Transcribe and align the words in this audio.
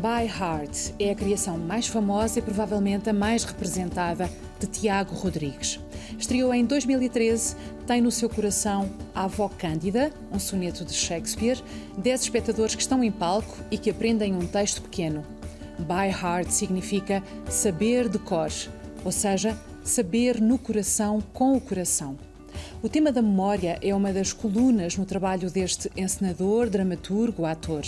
By 0.00 0.26
Heart 0.26 0.94
é 0.98 1.10
a 1.10 1.14
criação 1.14 1.58
mais 1.58 1.86
famosa 1.86 2.38
e 2.38 2.42
provavelmente 2.42 3.10
a 3.10 3.12
mais 3.12 3.44
representada 3.44 4.30
de 4.58 4.66
Tiago 4.66 5.14
Rodrigues. 5.14 5.78
Estreou 6.18 6.54
em 6.54 6.64
2013, 6.64 7.54
tem 7.86 8.00
no 8.00 8.10
seu 8.10 8.30
coração 8.30 8.88
a 9.14 9.24
avó 9.24 9.50
Cândida, 9.50 10.10
um 10.32 10.38
soneto 10.38 10.86
de 10.86 10.94
Shakespeare, 10.94 11.62
10 11.98 12.22
espectadores 12.22 12.74
que 12.74 12.80
estão 12.80 13.04
em 13.04 13.12
palco 13.12 13.54
e 13.70 13.76
que 13.76 13.90
aprendem 13.90 14.34
um 14.34 14.46
texto 14.46 14.80
pequeno. 14.80 15.22
By 15.80 16.08
Heart 16.08 16.50
significa 16.50 17.22
saber 17.46 18.08
de 18.08 18.18
cor, 18.18 18.50
ou 19.04 19.12
seja, 19.12 19.54
saber 19.84 20.40
no 20.40 20.58
coração 20.58 21.22
com 21.34 21.54
o 21.54 21.60
coração. 21.60 22.16
O 22.82 22.88
tema 22.88 23.12
da 23.12 23.20
memória 23.20 23.78
é 23.82 23.94
uma 23.94 24.14
das 24.14 24.32
colunas 24.32 24.96
no 24.96 25.04
trabalho 25.04 25.50
deste 25.50 25.90
encenador, 25.94 26.70
dramaturgo, 26.70 27.44
ator. 27.44 27.84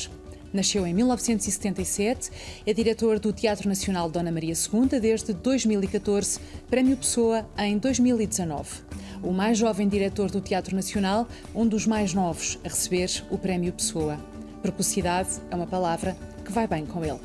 Nasceu 0.52 0.87
em 0.87 0.92
1977, 0.92 2.30
é 2.66 2.74
diretor 2.74 3.19
do 3.19 3.33
Teatro 3.33 3.69
Nacional 3.69 4.11
Dona 4.11 4.30
Maria 4.30 4.52
II 4.52 5.01
desde 5.01 5.33
2014, 5.33 6.38
Prémio 6.69 6.97
Pessoa 6.97 7.48
em 7.56 7.78
2019. 7.78 8.83
O 9.23 9.33
mais 9.33 9.56
jovem 9.56 9.88
diretor 9.88 10.30
do 10.30 10.42
Teatro 10.42 10.77
Nacional, 10.77 11.27
um 11.55 11.66
dos 11.66 11.87
mais 11.87 12.12
novos 12.12 12.59
a 12.65 12.69
receber 12.69 13.25
o 13.30 13.38
Prémio 13.38 13.73
Pessoa. 13.73 14.19
Precocidade 14.61 15.30
é 15.51 15.56
uma 15.56 15.66
palavra 15.66 16.15
que 16.45 16.53
vai 16.53 16.66
bem 16.66 16.84
com 16.84 17.03
ele. 17.03 17.20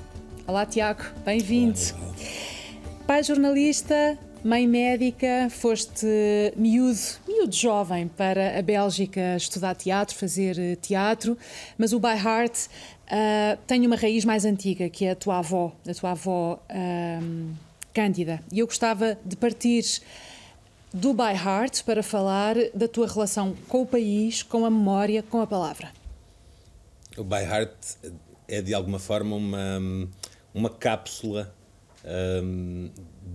Olá, 0.47 0.65
Tiago, 0.65 1.03
bem-vindo. 1.25 1.77
Pai 3.05 3.23
jornalista, 3.23 4.17
mãe 4.47 4.65
médica, 4.65 5.49
foste 5.49 6.07
miúdo, 6.55 6.97
miúdo 7.27 7.53
jovem 7.53 8.07
para 8.07 8.57
a 8.57 8.61
Bélgica 8.61 9.35
estudar 9.35 9.75
teatro, 9.75 10.15
fazer 10.15 10.57
eh, 10.57 10.75
teatro, 10.77 11.37
mas 11.77 11.91
o 11.91 11.99
By 11.99 12.15
Heart 12.15 12.55
uh, 12.55 13.57
tem 13.67 13.85
uma 13.85 13.97
raiz 13.97 14.23
mais 14.23 14.45
antiga, 14.45 14.89
que 14.89 15.03
é 15.03 15.11
a 15.11 15.15
tua 15.17 15.39
avó, 15.39 15.75
a 15.85 15.93
tua 15.93 16.11
avó 16.11 16.59
um, 17.21 17.53
Cândida. 17.93 18.39
E 18.49 18.59
eu 18.59 18.67
gostava 18.67 19.17
de 19.25 19.35
partir 19.35 19.83
do 20.93 21.13
By 21.13 21.33
Heart 21.33 21.83
para 21.83 22.01
falar 22.01 22.55
da 22.73 22.87
tua 22.87 23.05
relação 23.05 23.53
com 23.67 23.81
o 23.81 23.85
país, 23.85 24.43
com 24.43 24.65
a 24.65 24.69
memória, 24.69 25.21
com 25.23 25.41
a 25.41 25.47
palavra. 25.47 25.91
O 27.17 27.23
By 27.25 27.43
Heart 27.43 27.75
é 28.47 28.61
de 28.61 28.73
alguma 28.73 28.99
forma 28.99 29.35
uma, 29.35 29.81
uma 30.53 30.69
cápsula 30.69 31.53
um, 32.05 32.89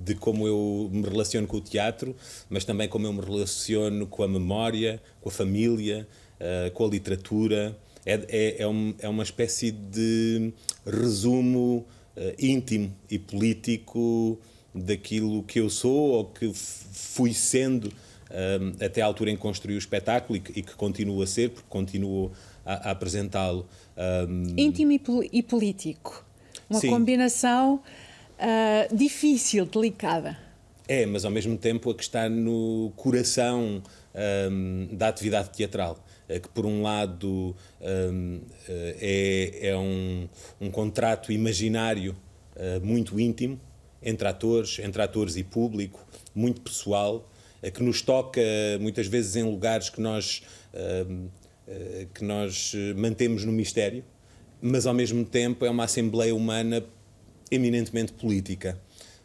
de 0.05 0.15
como 0.15 0.47
eu 0.47 0.89
me 0.93 1.03
relaciono 1.03 1.47
com 1.47 1.57
o 1.57 1.61
teatro, 1.61 2.15
mas 2.49 2.65
também 2.65 2.89
como 2.89 3.07
eu 3.07 3.13
me 3.13 3.21
relaciono 3.21 4.07
com 4.07 4.23
a 4.23 4.29
memória, 4.29 5.01
com 5.21 5.29
a 5.29 5.33
família, 5.33 6.07
uh, 6.41 6.71
com 6.73 6.85
a 6.85 6.89
literatura. 6.89 7.77
É, 8.05 8.15
é, 8.29 8.63
é, 8.63 8.67
um, 8.67 8.95
é, 8.99 9.09
uma 9.09 9.23
espécie 9.23 9.71
de 9.71 10.53
resumo 10.85 11.87
uh, 12.17 12.35
íntimo 12.37 12.93
e 13.09 13.19
político 13.19 14.39
daquilo 14.75 15.43
que 15.45 15.61
eu 15.61 15.71
sou 15.71 16.11
ou 16.13 16.25
que 16.25 16.51
fui 16.55 17.33
sendo 17.33 17.93
um, 18.33 18.85
até 18.85 19.03
à 19.03 19.07
altura 19.07 19.31
em 19.31 19.37
que 19.37 19.43
construí 19.43 19.75
o 19.75 19.79
espetáculo 19.79 20.37
e 20.37 20.41
que, 20.41 20.59
e 20.59 20.63
que 20.63 20.75
continuo 20.75 21.23
a 21.23 21.27
ser, 21.27 21.51
porque 21.51 21.69
continuo 21.69 22.33
a, 22.65 22.89
a 22.89 22.91
apresentá-lo. 22.93 23.67
Um... 23.97 24.55
Íntimo 24.57 24.93
e, 24.93 25.01
e, 25.33 25.43
político. 25.43 26.25
Uma 26.69 26.81
Sim. 26.81 26.89
combinação 26.89 27.83
uh, 28.43 28.97
difícil, 28.97 29.65
delicada. 29.67 30.37
É, 30.89 31.07
mas 31.07 31.25
ao 31.25 31.31
mesmo 31.31 31.57
tempo 31.57 31.91
a 31.91 31.95
que 31.95 32.03
está 32.03 32.29
no 32.29 32.93
coração 32.97 33.83
um, 34.51 34.89
da 34.93 35.09
atividade 35.09 35.51
teatral. 35.51 35.99
É 36.29 36.39
que, 36.39 36.49
por 36.49 36.65
um 36.65 36.83
lado, 36.83 37.55
um, 37.81 38.41
é, 38.69 39.69
é 39.69 39.77
um, 39.77 40.29
um 40.61 40.71
contrato 40.71 41.31
imaginário 41.31 42.17
uh, 42.57 42.85
muito 42.85 43.19
íntimo 43.19 43.61
entre 44.03 44.27
atores, 44.27 44.79
entre 44.79 45.03
atores 45.03 45.37
e 45.37 45.45
público, 45.45 46.05
muito 46.35 46.61
pessoal, 46.61 47.29
uh, 47.63 47.71
que 47.71 47.83
nos 47.83 48.03
toca 48.03 48.41
muitas 48.81 49.07
vezes 49.07 49.37
em 49.37 49.43
lugares 49.43 49.91
que 49.91 50.01
nós, 50.01 50.43
uh, 50.73 51.31
que 52.15 52.25
nós 52.25 52.75
mantemos 52.97 53.45
no 53.45 53.53
mistério, 53.53 54.05
mas 54.61 54.87
ao 54.87 54.95
mesmo 54.95 55.25
tempo 55.25 55.65
é 55.65 55.71
uma 55.71 55.85
assembleia 55.85 56.35
humana 56.35 56.85
eminentemente 57.53 58.13
política. 58.13 58.79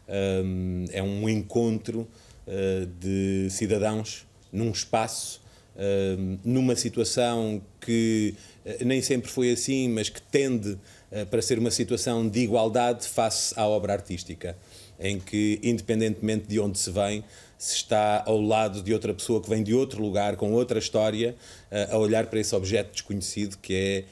Um, 0.08 0.86
é 0.92 1.02
um 1.02 1.28
encontro 1.28 2.02
uh, 2.46 2.86
de 3.00 3.50
cidadãos 3.50 4.26
num 4.52 4.70
espaço, 4.70 5.42
uh, 5.76 6.40
numa 6.44 6.76
situação 6.76 7.62
que 7.80 8.36
uh, 8.66 8.86
nem 8.86 9.02
sempre 9.02 9.32
foi 9.32 9.52
assim, 9.52 9.90
mas 9.90 10.10
que 10.10 10.22
tende 10.22 10.78
para 11.32 11.42
ser 11.42 11.58
uma 11.58 11.72
situação 11.72 12.28
de 12.28 12.42
igualdade 12.42 13.08
face 13.08 13.58
à 13.58 13.66
obra 13.66 13.94
artística, 13.94 14.58
em 15.00 15.18
que, 15.18 15.58
independentemente 15.64 16.48
de 16.50 16.59
onde 16.59 16.78
se 16.78 16.92
vem, 16.92 17.24
se 17.57 17.75
está 17.75 18.23
ao 18.25 18.40
lado 18.40 18.81
de 18.81 18.94
outra 18.94 19.13
pessoa 19.13 19.41
que 19.41 19.50
vem 19.50 19.63
de 19.63 19.73
outro 19.73 20.01
lugar, 20.01 20.35
com 20.35 20.53
outra 20.53 20.78
história, 20.79 21.35
a 21.91 21.97
olhar 21.97 22.28
para 22.28 22.40
esse 22.40 22.56
objeto 22.56 22.91
desconhecido 22.91 23.57
que 23.57 23.73
é 23.73 24.03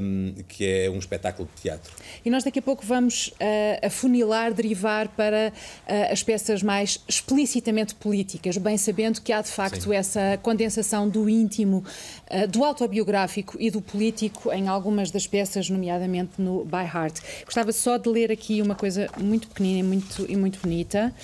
um, 0.00 0.34
que 0.46 0.66
é 0.66 0.90
um 0.90 0.98
espetáculo 0.98 1.48
de 1.54 1.62
teatro. 1.62 1.92
E 2.24 2.30
nós 2.30 2.44
daqui 2.44 2.58
a 2.58 2.62
pouco 2.62 2.84
vamos 2.84 3.28
uh, 3.28 3.86
afunilar, 3.86 4.52
derivar 4.52 5.08
para 5.08 5.52
uh, 5.52 6.12
as 6.12 6.22
peças 6.22 6.62
mais 6.62 7.02
explicitamente 7.08 7.94
políticas, 7.94 8.56
bem 8.58 8.76
sabendo 8.76 9.20
que 9.20 9.32
há 9.32 9.40
de 9.40 9.50
facto 9.50 9.84
Sim. 9.84 9.94
essa 9.94 10.38
condensação 10.42 11.08
do 11.08 11.28
íntimo, 11.28 11.84
uh, 12.30 12.46
do 12.48 12.64
autobiográfico 12.64 13.56
e 13.58 13.70
do 13.70 13.80
político 13.80 14.52
em 14.52 14.68
algumas 14.68 15.10
das 15.10 15.26
peças, 15.26 15.68
nomeadamente 15.68 16.32
no 16.38 16.64
By 16.64 16.84
Heart. 16.84 17.20
Gostava 17.44 17.72
só 17.72 17.96
de 17.96 18.08
ler 18.08 18.30
aqui 18.30 18.60
uma 18.60 18.74
coisa 18.74 19.08
muito 19.18 19.48
pequenina 19.48 19.80
e 19.80 19.82
muito, 19.82 20.26
e 20.28 20.36
muito 20.36 20.58
bonita. 20.60 21.14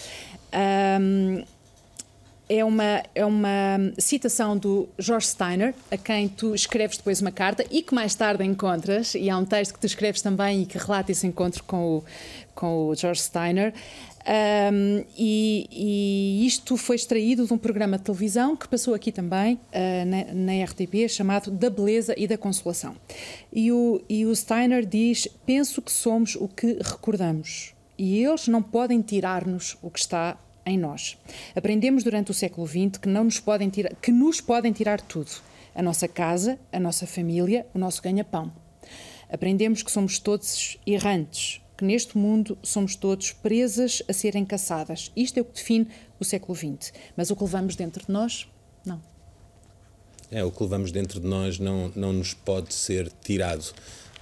Um, 1.01 1.45
é 2.51 2.65
uma, 2.65 3.03
é 3.15 3.25
uma 3.25 3.93
citação 3.97 4.59
do 4.59 4.89
George 4.99 5.29
Steiner, 5.29 5.73
a 5.89 5.97
quem 5.97 6.29
tu 6.29 6.53
escreves 6.53 6.97
depois 6.97 7.21
uma 7.21 7.31
carta 7.31 7.65
e 7.71 7.81
que 7.81 7.95
mais 7.95 8.13
tarde 8.17 8.45
encontras, 8.45 9.15
e 9.15 9.31
há 9.31 9.39
um 9.39 9.45
texto 9.45 9.75
que 9.75 9.79
tu 9.79 9.87
escreves 9.87 10.21
também 10.21 10.63
e 10.63 10.67
que 10.67 10.77
relata 10.77 11.13
esse 11.13 11.25
encontro 11.29 11.63
com 11.63 11.99
o, 11.99 12.05
com 12.53 12.89
o 12.89 12.95
George 12.97 13.21
Steiner. 13.21 13.73
Um, 14.27 15.05
e, 15.17 15.67
e, 15.71 16.47
isto 16.47 16.77
foi 16.77 16.97
extraído 16.97 17.47
de 17.47 17.53
um 17.53 17.57
programa 17.57 17.97
de 17.97 18.03
televisão 18.03 18.57
que 18.57 18.69
passou 18.69 18.95
aqui 18.95 19.13
também, 19.13 19.55
uh, 19.55 20.05
na, 20.05 20.35
na, 20.35 20.65
RTP, 20.65 21.09
chamado 21.09 21.53
Da 21.53 21.71
Beleza 21.71 22.15
e 22.19 22.27
da 22.27 22.37
Consolação. 22.37 22.97
E 23.53 23.71
o, 23.71 24.03
e 24.09 24.27
o 24.27 24.35
Steiner 24.35 24.85
diz: 24.85 25.27
Penso 25.47 25.81
que 25.81 25.93
somos 25.93 26.35
o 26.35 26.49
que 26.49 26.79
recordamos, 26.83 27.73
e 27.97 28.23
eles 28.23 28.47
não 28.49 28.61
podem 28.61 29.01
tirar-nos 29.01 29.79
o 29.81 29.89
que 29.89 30.01
está 30.01 30.37
em 30.71 30.79
nós. 30.79 31.19
Aprendemos 31.55 32.03
durante 32.03 32.31
o 32.31 32.35
século 32.35 32.67
XX 32.67 32.99
que, 33.01 33.09
não 33.09 33.25
nos 33.25 33.41
podem 33.41 33.69
tirar, 33.69 33.95
que 33.97 34.13
nos 34.13 34.41
podem 34.41 34.73
tirar 34.73 35.01
tudo: 35.01 35.31
a 35.75 35.83
nossa 35.83 36.09
casa, 36.09 36.59
a 36.73 36.81
nossa 36.81 37.07
família, 37.07 37.67
o 37.75 37.79
nosso 37.79 38.03
ganha-pão. 38.03 38.53
Aprendemos 39.31 39.83
que 39.83 39.93
somos 39.93 40.19
todos 40.19 40.77
errantes, 40.87 41.61
que 41.77 41.85
neste 41.85 42.19
mundo 42.19 42.59
somos 42.63 42.97
todos 42.97 43.33
presas 43.33 44.03
a 44.09 44.13
serem 44.13 44.45
caçadas. 44.45 45.13
Isto 45.17 45.39
é 45.39 45.43
o 45.43 45.45
que 45.45 45.55
define 45.55 45.89
o 46.19 46.25
século 46.25 46.57
XX. 46.57 46.93
Mas 47.17 47.31
o 47.31 47.37
que 47.37 47.45
levamos 47.45 47.77
dentro 47.77 48.05
de 48.05 48.13
nós, 48.13 48.49
não. 48.85 49.01
É, 50.31 50.45
o 50.45 50.51
que 50.51 50.63
levamos 50.63 50.93
dentro 50.93 51.21
de 51.21 51.27
nós 51.27 51.59
não, 51.59 51.91
não 51.95 52.13
nos 52.13 52.35
pode 52.35 52.75
ser 52.75 53.11
tirado. 53.23 53.73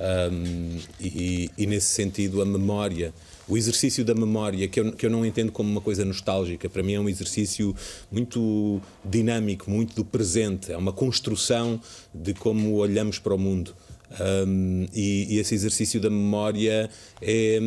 Um, 0.00 0.78
e, 1.00 1.50
e, 1.58 1.66
nesse 1.66 1.86
sentido, 1.86 2.40
a 2.40 2.46
memória 2.46 3.12
o 3.48 3.56
exercício 3.56 4.04
da 4.04 4.14
memória, 4.14 4.68
que 4.68 4.78
eu, 4.78 4.92
que 4.92 5.06
eu 5.06 5.10
não 5.10 5.24
entendo 5.24 5.50
como 5.50 5.70
uma 5.70 5.80
coisa 5.80 6.04
nostálgica, 6.04 6.68
para 6.68 6.82
mim 6.82 6.94
é 6.94 7.00
um 7.00 7.08
exercício 7.08 7.74
muito 8.10 8.80
dinâmico, 9.04 9.70
muito 9.70 9.94
do 9.94 10.04
presente, 10.04 10.70
é 10.70 10.76
uma 10.76 10.92
construção 10.92 11.80
de 12.12 12.34
como 12.34 12.74
olhamos 12.74 13.18
para 13.18 13.34
o 13.34 13.38
mundo. 13.38 13.74
Um, 14.46 14.86
e, 14.94 15.34
e, 15.34 15.38
esse 15.38 15.54
exercício 15.54 16.00
da 16.00 16.08
memória 16.08 16.88
é, 17.20 17.58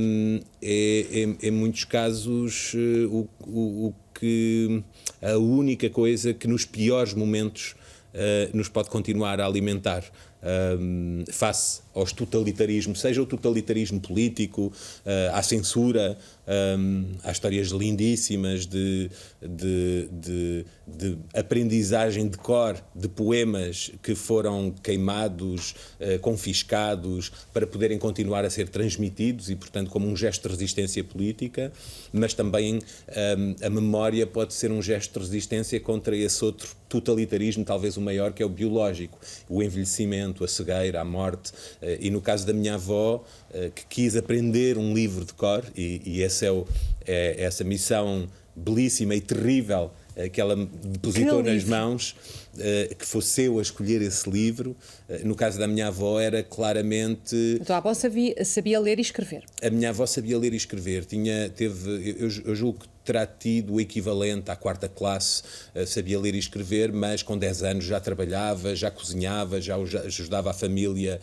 é, 0.62 1.26
é 1.42 1.48
em 1.48 1.52
muitos 1.52 1.84
casos, 1.84 2.74
eh, 2.74 3.06
o, 3.06 3.28
o, 3.46 3.88
o, 3.88 3.94
que 4.20 4.84
a 5.22 5.38
única 5.38 5.88
coisa 5.88 6.34
que 6.34 6.48
nos 6.48 6.66
piores 6.66 7.14
momentos 7.14 7.76
uh, 8.14 8.58
nos 8.58 8.68
pode 8.68 8.90
continuar 8.90 9.40
a 9.40 9.46
alimentar 9.46 10.04
um, 10.44 11.24
face 11.32 11.82
aos 11.94 12.12
totalitarismos, 12.12 13.00
seja 13.00 13.22
o 13.22 13.26
totalitarismo 13.26 14.00
político, 14.00 14.68
uh, 14.68 15.36
à 15.36 15.42
censura, 15.42 16.18
Um, 16.52 17.14
há 17.24 17.32
histórias 17.32 17.70
lindíssimas 17.70 18.66
de, 18.66 19.10
de, 19.42 20.10
de, 20.12 20.66
de, 20.86 21.18
aprendizagem 21.34 22.28
de 22.28 22.38
cor 22.38 22.76
de 22.94 23.08
poemas 23.08 23.90
que 24.04 24.14
foram 24.16 24.70
queimados, 24.84 25.74
uh, 26.02 26.20
confiscados, 26.20 27.32
para 27.54 27.66
poderem 27.66 27.98
continuar 27.98 28.44
a 28.44 28.50
ser 28.50 28.68
transmitidos 28.68 29.50
e, 29.50 29.56
portanto, 29.56 29.90
como 29.90 30.06
um 30.06 30.16
gesto 30.16 30.44
de 30.44 30.50
resistência 30.50 31.02
política, 31.06 31.72
mas 32.12 32.34
também 32.34 32.80
um, 32.80 33.66
a 33.66 33.70
memória 33.70 34.28
pode 34.28 34.54
ser 34.54 34.74
um 34.74 34.82
gesto 34.82 35.20
de 35.20 35.26
resistência 35.26 35.80
contra 35.80 36.18
esse 36.18 36.44
outro 36.44 36.76
totalitarismo, 36.90 37.64
talvez 37.64 37.96
o 37.96 38.02
maior, 38.02 38.34
que 38.34 38.44
é 38.44 38.46
o 38.46 38.50
biológico, 38.50 39.18
o 39.48 39.64
envelhecimento, 39.64 40.44
a 40.44 40.48
cegueira, 40.50 41.00
a 41.00 41.06
morte. 41.06 41.52
Uh, 41.82 41.96
e 42.02 42.10
no 42.10 42.20
caso 42.20 42.46
da 42.46 42.52
minha 42.52 42.74
avó, 42.74 43.24
uh, 43.52 43.72
que 43.72 43.86
quis 43.86 44.18
aprender 44.18 44.78
um 44.78 44.94
livro 44.94 45.24
de 45.24 45.34
cor, 45.34 45.64
e, 45.74 46.02
e 46.06 46.22
esse 46.22 46.41
é, 46.46 46.52
o, 46.52 46.68
é 47.06 47.44
essa 47.44 47.64
missão 47.64 48.28
belíssima 48.56 49.16
e 49.16 49.22
terrível 49.22 49.92
eh, 50.16 50.30
que 50.30 50.42
ela 50.42 50.56
depositou 50.56 51.42
nas 51.42 51.64
mãos, 51.64 52.16
eh, 52.60 52.94
que 52.98 53.06
fosse 53.06 53.44
eu 53.44 53.60
a 53.60 53.62
escolher 53.62 54.02
esse 54.02 54.30
livro. 54.30 54.76
Eh, 55.08 55.22
no 55.24 55.36
caso 55.36 55.58
da 55.58 55.68
minha 55.68 55.88
avó, 55.88 56.20
era 56.20 56.44
claramente. 56.44 57.60
A 57.62 57.66
tua 57.66 57.78
avó 57.78 57.94
sabia, 57.94 58.44
sabia 58.44 58.80
ler 58.80 59.00
e 59.00 59.02
escrever? 59.02 59.44
A 59.62 59.70
minha 59.70 59.90
avó 59.90 60.06
sabia 60.06 60.38
ler 60.38 60.54
e 60.54 60.58
escrever. 60.58 61.06
Tinha, 61.06 61.50
teve, 61.50 62.16
eu, 62.20 62.30
eu 62.46 62.56
julgo 62.56 62.80
que 62.80 62.88
terá 63.04 63.26
tido 63.26 63.74
o 63.74 63.82
equivalente 63.82 64.52
à 64.52 64.56
quarta 64.56 64.88
classe, 64.88 65.44
sabia 65.88 66.20
ler 66.20 66.36
e 66.36 66.40
escrever, 66.40 66.92
mas 66.92 67.24
com 67.24 67.38
10 67.38 67.64
anos 67.64 67.86
já 67.86 68.00
trabalhava, 68.00 68.76
já 68.76 68.92
cozinhava, 68.92 69.60
já 69.60 69.76
ajudava 69.76 70.52
a 70.52 70.54
família 70.54 71.20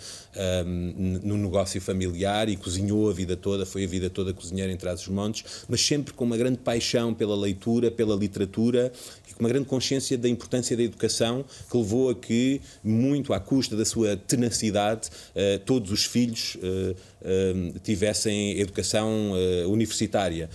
um, 0.67 1.21
no 1.23 1.37
negócio 1.37 1.81
familiar 1.81 2.49
e 2.49 2.57
cozinhou 2.57 3.09
a 3.09 3.13
vida 3.13 3.37
toda, 3.37 3.65
foi 3.67 3.85
a 3.85 3.87
vida 3.87 4.11
toda 4.11 4.33
cozinheira 4.33 4.73
em 4.73 4.77
Trás-os-Montes, 4.77 5.65
mas 5.69 5.81
sempre 5.81 6.13
com 6.13 6.25
uma 6.25 6.37
grande 6.37 6.59
paixão 6.59 7.15
pela 7.15 7.37
leitura, 7.37 7.91
pela 7.91 8.15
literatura 8.15 8.93
e 9.29 9.35
com 9.35 9.41
uma 9.41 9.49
grande 9.49 9.67
consciência 9.67 10.17
da 10.17 10.29
importância 10.29 10.77
da 10.77 10.83
educação, 10.83 11.45
que 11.71 11.77
levou 11.77 12.11
a 12.11 12.15
que, 12.15 12.61
muito 12.83 13.33
à 13.33 13.41
custa 13.41 13.77
da 13.77 13.85
sua 13.85 14.17
tenacidade, 14.17 15.09
uh, 15.09 15.59
todos 15.65 15.91
os 15.91 16.05
filhos 16.05 16.57
uh, 16.57 16.93
uh, 16.93 17.79
tivessem 17.81 18.59
educação 18.59 19.33
universitária. 19.67 20.49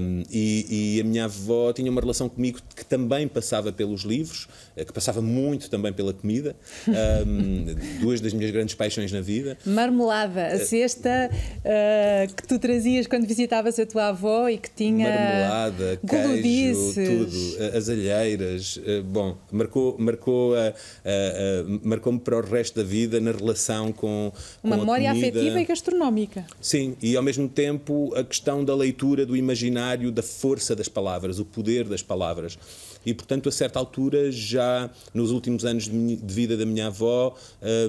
Um, 0.00 0.22
e, 0.30 0.63
e, 0.68 1.00
a 1.00 1.04
minha 1.04 1.24
avó 1.24 1.72
tinha 1.72 1.90
uma 1.90 2.00
relação 2.00 2.28
comigo 2.28 2.58
que 2.74 2.84
também 2.84 3.28
passava 3.28 3.72
pelos 3.72 4.02
livros, 4.02 4.48
que 4.76 4.92
passava 4.92 5.20
muito 5.20 5.70
também 5.70 5.92
pela 5.92 6.12
comida. 6.12 6.56
Um, 6.88 7.66
duas 8.00 8.20
das 8.20 8.32
minhas 8.32 8.50
grandes 8.50 8.74
paixões 8.74 9.12
na 9.12 9.20
vida. 9.20 9.56
Marmelada, 9.64 10.46
a 10.46 10.58
cesta 10.58 11.30
uh, 11.30 12.34
que 12.34 12.46
tu 12.46 12.58
trazias 12.58 13.06
quando 13.06 13.26
visitavas 13.26 13.78
a 13.78 13.86
tua 13.86 14.08
avó 14.08 14.48
e 14.48 14.58
que 14.58 14.70
tinha. 14.70 15.08
Marmelada, 15.08 16.00
queijo, 16.08 16.94
tudo, 16.94 17.76
as 17.76 17.88
alheiras. 17.88 18.76
Uh, 18.76 19.02
bom, 19.04 19.36
marcou, 19.50 19.96
marcou, 19.98 20.52
uh, 20.54 21.80
marcou-me 21.82 22.18
para 22.18 22.36
o 22.36 22.40
resto 22.40 22.76
da 22.76 22.82
vida 22.82 23.20
na 23.20 23.32
relação 23.32 23.92
com. 23.92 24.32
Uma 24.62 24.76
com 24.76 24.82
memória 24.82 25.10
afetiva 25.10 25.60
e 25.60 25.64
gastronómica. 25.64 26.46
Sim, 26.60 26.96
e 27.02 27.16
ao 27.16 27.22
mesmo 27.22 27.48
tempo 27.48 28.12
a 28.16 28.24
questão 28.24 28.64
da 28.64 28.74
leitura, 28.74 29.26
do 29.26 29.36
imaginário, 29.36 30.10
da 30.10 30.22
força 30.22 30.53
das 30.76 30.88
palavras, 30.88 31.38
o 31.38 31.44
poder 31.44 31.84
das 31.84 32.02
palavras 32.02 32.58
e, 33.06 33.12
portanto, 33.12 33.48
a 33.48 33.52
certa 33.52 33.78
altura, 33.78 34.32
já 34.32 34.90
nos 35.12 35.30
últimos 35.30 35.64
anos 35.64 35.84
de 35.84 36.34
vida 36.34 36.56
da 36.56 36.64
minha 36.64 36.86
avó, 36.86 37.36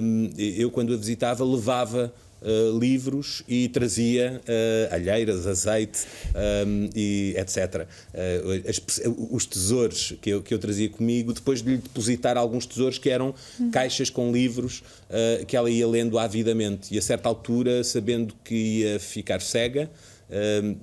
hum, 0.02 0.30
eu, 0.36 0.70
quando 0.70 0.92
a 0.92 0.96
visitava, 0.96 1.44
levava 1.44 2.12
Uh, 2.42 2.78
livros 2.78 3.42
e 3.48 3.66
trazia 3.66 4.42
uh, 4.42 4.94
alheiras, 4.94 5.46
azeite 5.46 6.00
um, 6.66 6.90
e 6.94 7.34
etc. 7.38 7.88
Uh, 8.12 8.68
as, 8.68 9.00
os 9.30 9.46
tesouros 9.46 10.14
que 10.20 10.30
eu, 10.30 10.42
que 10.42 10.52
eu 10.52 10.58
trazia 10.58 10.88
comigo, 10.90 11.32
depois 11.32 11.62
de 11.62 11.70
lhe 11.70 11.76
depositar 11.78 12.36
alguns 12.36 12.66
tesouros 12.66 12.98
que 12.98 13.08
eram 13.08 13.34
uhum. 13.58 13.70
caixas 13.70 14.10
com 14.10 14.30
livros 14.30 14.82
que 15.48 15.56
ela 15.56 15.70
ia 15.70 15.88
lendo 15.88 16.18
avidamente. 16.18 16.94
E 16.94 16.98
a 16.98 17.02
certa 17.02 17.26
altura, 17.26 17.82
sabendo 17.82 18.34
que 18.44 18.54
ia 18.80 19.00
ficar 19.00 19.40
cega, 19.40 19.90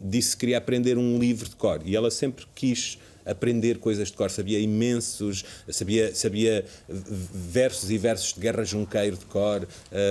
disse 0.01 0.36
que 0.36 0.42
queria 0.42 0.57
aprender 0.57 0.98
um 0.98 1.18
livro 1.18 1.48
de 1.48 1.56
cor. 1.56 1.81
E 1.86 1.95
ela 1.95 2.12
sempre 2.12 2.45
quis 2.54 2.98
aprender 3.25 3.78
coisas 3.80 4.10
de 4.10 4.13
cor, 4.13 4.30
sabia 4.30 4.60
imensos, 4.60 5.44
sabia, 5.69 6.13
sabia 6.13 6.66
versos 6.88 7.90
e 7.90 7.98
versos 7.98 8.34
de 8.34 8.40
Guerra 8.40 8.63
Junqueiro 8.63 9.18
de 9.18 9.25
cor, 9.25 9.68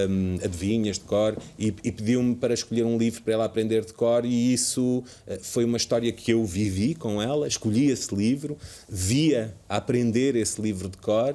um, 0.08 0.38
adivinhas 0.42 0.98
de 0.98 1.04
cor, 1.04 1.36
e, 1.58 1.74
e 1.84 1.92
pediu-me 1.92 2.34
para 2.34 2.54
escolher 2.54 2.84
um 2.84 2.96
livro 2.96 3.22
para 3.22 3.34
ela 3.34 3.44
aprender 3.44 3.84
de 3.84 3.92
cor, 3.92 4.24
e 4.24 4.52
isso 4.52 5.04
uh, 5.26 5.38
foi 5.42 5.64
uma 5.64 5.76
história 5.76 6.10
que 6.12 6.32
eu 6.32 6.44
vivi 6.44 6.94
com 6.94 7.20
ela, 7.20 7.46
escolhi 7.46 7.90
esse 7.90 8.14
livro, 8.14 8.56
via 8.88 9.54
aprender 9.68 10.36
esse 10.36 10.60
livro 10.60 10.88
de 10.88 10.96
cor. 10.98 11.34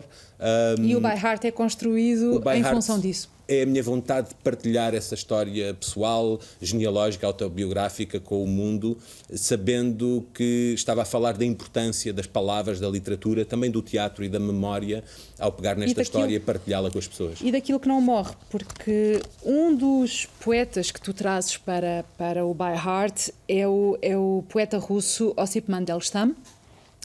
Um, 0.79 0.83
e 0.83 0.95
o 0.95 0.99
By 0.99 1.09
Heart 1.09 1.45
é 1.45 1.51
construído 1.51 2.41
em 2.51 2.61
Heart, 2.61 2.73
função 2.73 2.99
disso 2.99 3.36
é 3.47 3.63
a 3.63 3.65
minha 3.65 3.81
vontade 3.81 4.29
de 4.29 4.35
partilhar 4.35 4.93
essa 4.93 5.15
história 5.15 5.73
pessoal, 5.73 6.39
genealógica, 6.61 7.25
autobiográfica 7.25 8.19
com 8.19 8.43
o 8.43 8.47
mundo, 8.47 8.97
sabendo 9.33 10.25
que 10.33 10.73
estava 10.75 11.03
a 11.03 11.05
falar 11.05 11.37
da 11.37 11.45
importância 11.45 12.11
das 12.11 12.27
palavras, 12.27 12.79
da 12.79 12.89
literatura, 12.89 13.45
também 13.45 13.71
do 13.71 13.81
teatro 13.81 14.23
e 14.23 14.29
da 14.29 14.39
memória, 14.39 15.03
ao 15.39 15.51
pegar 15.51 15.75
nesta 15.75 15.95
daquilo, 15.95 16.01
história 16.03 16.35
e 16.35 16.39
partilhá-la 16.39 16.91
com 16.91 16.99
as 16.99 17.07
pessoas. 17.07 17.39
E 17.41 17.51
daquilo 17.51 17.79
que 17.79 17.87
não 17.87 18.01
morre, 18.01 18.33
porque 18.49 19.21
um 19.43 19.73
dos 19.75 20.25
poetas 20.41 20.91
que 20.91 20.99
tu 20.99 21.13
trazes 21.13 21.57
para, 21.57 22.03
para 22.17 22.45
o 22.45 22.53
By 22.53 22.75
Heart 22.75 23.29
é 23.47 23.67
o, 23.67 23.97
é 24.01 24.17
o 24.17 24.43
poeta 24.49 24.77
russo 24.77 25.33
Ossip 25.37 25.71
Mandelstam, 25.71 26.35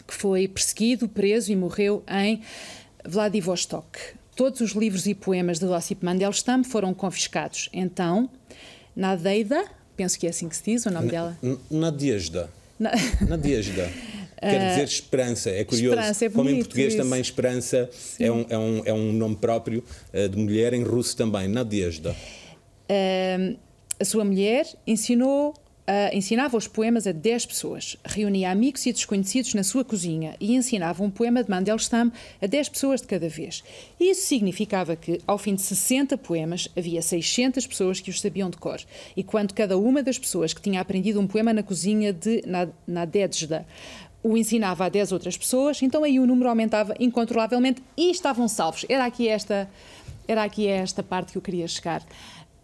que 0.07 0.15
foi 0.15 0.49
perseguido, 0.49 1.09
preso 1.09 1.53
e 1.53 1.57
morreu 1.57 2.03
em 2.09 2.43
Vladivostok 3.05 4.22
Todos 4.35 4.61
os 4.61 4.73
livros 4.73 5.07
e 5.07 5.15
poemas 5.15 5.59
de 5.59 5.67
Ossip 5.67 6.05
Mandelstam 6.05 6.65
foram 6.65 6.95
confiscados. 6.95 7.69
Então, 7.73 8.31
Nadeida, 8.97 9.65
penso 9.97 10.19
que 10.19 10.27
é 10.27 10.31
assim 10.31 10.49
que 10.49 10.57
se 10.57 10.65
diz 10.65 10.87
o 10.87 10.91
nome 10.91 11.11
dela. 11.11 11.37
Nadiejda. 11.71 12.51
Na... 12.79 12.93
Quer 14.43 14.61
ah, 14.61 14.69
dizer 14.71 14.85
esperança, 14.85 15.51
é 15.51 15.63
curioso. 15.63 15.95
Esperança, 15.95 16.25
é 16.25 16.29
bonito, 16.29 16.37
Como 16.37 16.51
em 16.51 16.59
português 16.59 16.95
isso. 16.95 17.03
também 17.03 17.21
esperança 17.21 17.89
é 18.19 18.33
um, 18.33 18.45
é, 18.49 18.59
um, 18.59 18.83
é 18.87 18.93
um 18.93 19.13
nome 19.13 19.37
próprio 19.37 19.85
uh, 20.13 20.29
de 20.29 20.37
mulher, 20.37 20.75
em 20.75 20.83
russo 20.83 21.17
também, 21.17 21.47
Nadiejda. 21.47 22.11
Uh, 22.91 23.57
a 24.01 24.05
sua 24.05 24.25
mulher 24.25 24.67
ensinou 24.85 25.55
Uh, 25.83 26.17
ensinava 26.17 26.57
os 26.57 26.69
poemas 26.69 27.09
a 27.09 27.13
10 27.13 27.47
pessoas, 27.47 27.97
reunia 28.05 28.53
amigos 28.53 28.87
e 28.87 28.93
desconhecidos 28.93 29.53
na 29.53 29.65
sua 29.65 29.85
cozinha 29.85 30.37
e 30.39 30.55
ensinava 30.55 31.03
um 31.03 31.11
poema 31.11 31.43
de 31.43 31.51
Mandelstam 31.51 32.13
a 32.41 32.47
10 32.47 32.69
pessoas 32.69 33.01
de 33.01 33.09
cada 33.09 33.29
vez. 33.29 33.65
Isso 33.99 34.25
significava 34.27 34.95
que, 34.95 35.21
ao 35.27 35.37
fim 35.39 35.57
de 35.57 35.63
60 35.63 36.17
poemas, 36.19 36.69
havia 36.77 37.03
600 37.03 37.67
pessoas 37.67 37.99
que 37.99 38.11
os 38.11 38.21
sabiam 38.21 38.49
de 38.49 38.59
cor. 38.59 38.81
E 39.17 39.25
quando 39.25 39.53
cada 39.55 39.77
uma 39.77 40.05
das 40.05 40.17
pessoas 40.17 40.55
que 40.55 40.63
tinha 40.63 40.81
aprendido 40.81 41.19
um 41.19 41.27
poema 41.27 41.53
na 41.53 41.65
cozinha 41.65 42.13
de 42.13 42.45
Nadezhda 42.87 43.67
o 44.23 44.37
ensinava 44.37 44.85
a 44.85 44.89
10 44.89 45.11
outras 45.11 45.37
pessoas, 45.37 45.83
então 45.83 46.05
aí 46.05 46.21
o 46.21 46.27
número 46.27 46.49
aumentava 46.49 46.95
incontrolavelmente 47.01 47.83
e 47.97 48.11
estavam 48.11 48.47
salvos. 48.47 48.87
Era 48.89 49.05
aqui 49.05 49.27
esta, 49.27 49.69
era 50.29 50.45
aqui 50.45 50.69
esta 50.69 51.03
parte 51.03 51.33
que 51.33 51.39
eu 51.39 51.43
queria 51.43 51.67
chegar. 51.67 52.03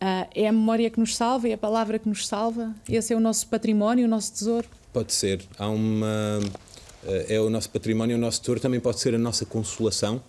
Uh, 0.00 0.31
é 0.33 0.47
a 0.47 0.52
memória 0.52 0.88
que 0.90 1.00
nos 1.00 1.17
salva, 1.17 1.49
é 1.49 1.55
a 1.55 1.59
palavra 1.59 1.99
que 1.99 2.09
nos 2.09 2.26
salva? 2.26 2.73
Esse 2.88 3.12
é 3.12 3.17
o 3.17 3.21
nosso 3.21 3.49
património, 3.49 4.07
o 4.07 4.09
nosso 4.09 4.33
tesouro? 4.33 4.69
Pode 4.93 5.12
ser. 5.12 5.43
Há 5.59 5.69
uma. 5.69 6.38
Uh, 7.02 7.25
é 7.28 7.40
o 7.40 7.50
nosso 7.50 7.69
património, 7.71 8.17
o 8.17 8.21
nosso 8.21 8.40
tesouro, 8.40 8.61
também 8.61 8.78
pode 8.78 9.00
ser 9.00 9.12
a 9.14 9.19
nossa 9.19 9.45
consolação. 9.45 10.23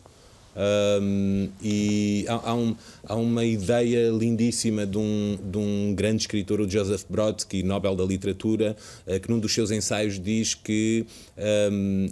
Um, 1.02 1.50
e 1.62 2.26
há, 2.28 2.50
há, 2.50 2.56
um, 2.56 2.76
há, 3.06 3.16
uma 3.16 3.46
ideia 3.46 4.10
lindíssima 4.10 4.88
de 4.88 4.98
um, 4.98 5.38
de 5.42 5.58
um, 5.60 5.94
grande 5.96 6.24
escritor, 6.24 6.60
o 6.60 6.68
Joseph 6.68 7.04
Brodsky, 7.08 7.62
Nobel 7.62 7.96
da 7.96 8.04
Literatura, 8.04 8.76
que 9.22 9.30
num 9.30 9.40
dos 9.40 9.54
seus 9.54 9.70
ensaios 9.70 10.20
diz 10.20 10.56
que 10.56 11.06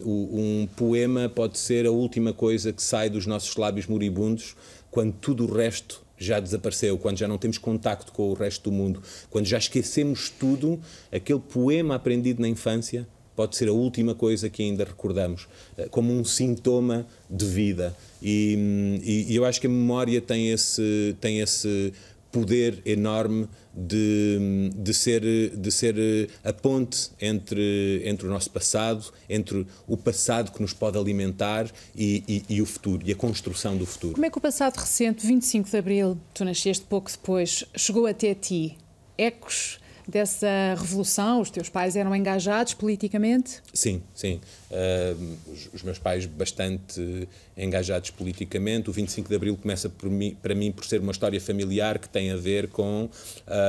um 0.05 0.67
poema 0.77 1.27
pode 1.27 1.57
ser 1.57 1.87
a 1.87 1.91
última 1.91 2.31
coisa 2.31 2.71
que 2.71 2.81
sai 2.81 3.09
dos 3.09 3.25
nossos 3.25 3.55
lábios 3.57 3.87
moribundos 3.87 4.55
quando 4.91 5.13
tudo 5.13 5.45
o 5.45 5.53
resto 5.53 6.06
já 6.17 6.39
desapareceu, 6.39 6.97
quando 6.97 7.17
já 7.17 7.27
não 7.27 7.38
temos 7.38 7.57
contacto 7.57 8.12
com 8.12 8.29
o 8.29 8.33
resto 8.33 8.69
do 8.69 8.71
mundo, 8.71 9.01
quando 9.29 9.45
já 9.45 9.57
esquecemos 9.57 10.29
tudo, 10.29 10.79
aquele 11.12 11.39
poema 11.39 11.95
aprendido 11.95 12.41
na 12.41 12.47
infância 12.47 13.07
pode 13.36 13.55
ser 13.55 13.69
a 13.69 13.71
última 13.71 14.15
coisa 14.15 14.50
que 14.50 14.63
ainda 14.63 14.83
recordamos, 14.83 15.47
eh, 15.77 15.88
como 15.91 16.12
um 16.12 16.24
sintoma 16.25 17.05
de 17.29 17.45
vida. 17.45 17.95
E, 18.19 19.00
e, 19.03 19.31
e 19.31 19.36
eu 19.36 19.45
acho 19.45 19.62
que 19.62 19.67
a 19.67 19.69
memória 19.69 20.19
tem 20.19 20.50
esse, 20.50 21.15
tem 21.21 21.39
esse 21.39 21.93
poder 22.31 22.81
enorme 22.86 23.48
de, 23.74 24.69
de, 24.75 24.93
ser, 24.93 25.22
de 25.55 25.72
ser 25.72 26.29
a 26.43 26.51
ponte 26.51 27.12
entre, 27.22 28.01
entre 28.05 28.25
o 28.27 28.29
nosso 28.29 28.50
passado, 28.50 29.05
entre 29.29 29.65
o 29.88 29.96
passado 29.96 30.51
que 30.51 30.62
nos 30.62 30.74
pode 30.74 30.98
alimentar 30.98 31.69
e, 31.96 32.24
e, 32.27 32.55
e, 32.55 32.62
o 32.62 32.65
futuro, 32.65 33.03
e 33.05 33.12
a 33.12 33.15
construção 33.15 33.77
do 33.77 33.86
futuro. 33.86 34.13
Como 34.13 34.25
é 34.25 34.29
que 34.29 34.38
o 34.38 34.41
passado 34.41 34.77
recente, 34.77 35.25
25 35.25 35.69
de 35.69 35.77
Abril, 35.77 36.17
tu 36.34 36.43
nasceste 36.43 36.86
pouco 36.86 37.12
depois, 37.12 37.63
chegou 37.75 38.07
até 38.07 38.34
ti? 38.34 38.77
Ecos 39.17 39.79
dessa 40.07 40.47
revolução? 40.77 41.41
Os 41.41 41.49
teus 41.49 41.69
pais 41.69 41.95
eram 41.95 42.15
engajados 42.15 42.73
politicamente? 42.73 43.61
Sim, 43.73 44.01
sim. 44.13 44.39
Uh, 44.71 45.37
os, 45.51 45.69
os, 45.73 45.83
meus 45.83 45.99
pais 45.99 46.25
bastante 46.25 47.27
engajados 47.57 48.09
politicamente. 48.11 48.89
O 48.89 48.93
25 48.93 49.27
de 49.27 49.35
Abril 49.35 49.57
começa 49.57 49.91
mim, 50.03 50.37
para 50.41 50.55
mim 50.55 50.71
por 50.71 50.85
ser 50.85 51.01
uma 51.01 51.11
história 51.11 51.39
familiar 51.41 51.99
que 51.99 52.07
tem 52.07 52.31
a 52.31 52.37
ver 52.37 52.67
com 52.69 53.09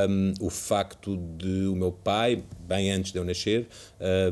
um, 0.08 0.34
o 0.40 0.50
facto 0.50 1.16
de 1.36 1.66
o 1.66 1.74
meu 1.74 1.92
pai, 1.92 2.42
bem 2.66 2.90
antes 2.90 3.12
de 3.12 3.18
eu 3.18 3.24
nascer, 3.24 3.66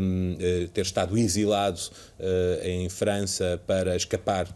um, 0.00 0.36
eh, 0.38 0.68
ter 0.72 0.82
estado 0.82 1.16
exilado 1.16 1.80
uh, 2.20 2.66
em 2.66 2.88
França 2.88 3.60
para 3.66 3.96
escapar 3.96 4.46
uh, 4.46 4.54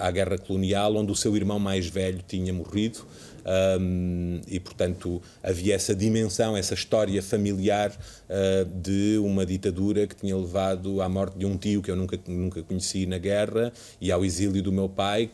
à 0.00 0.10
guerra 0.10 0.38
colonial, 0.38 0.94
onde 0.96 1.12
o 1.12 1.16
seu 1.16 1.36
irmão 1.36 1.58
mais 1.58 1.86
velho 1.86 2.20
tinha 2.26 2.52
morrido. 2.52 3.04
Um, 3.46 4.40
e, 4.48 4.58
portanto, 4.58 5.22
havia 5.42 5.74
essa 5.74 5.94
dimensão, 5.94 6.56
essa 6.56 6.74
história 6.74 7.22
familiar 7.22 7.90
uh, 7.92 8.64
de 8.64 9.18
uma 9.18 9.46
ditadura 9.46 10.06
que 10.06 10.16
tinha 10.16 10.36
levado 10.36 11.00
à 11.00 11.08
morte 11.08 11.38
de 11.38 11.46
um 11.46 11.56
tio 11.56 11.80
que 11.80 11.90
eu 11.90 11.96
nunca, 11.96 12.18
nunca 12.26 12.62
conheci 12.62 13.06
na 13.06 13.18
guerra 13.18 13.72
e 14.00 14.10
ao 14.10 14.24
exílio 14.24 14.62
do 14.62 14.72
meu 14.72 14.88
pai, 14.88 15.30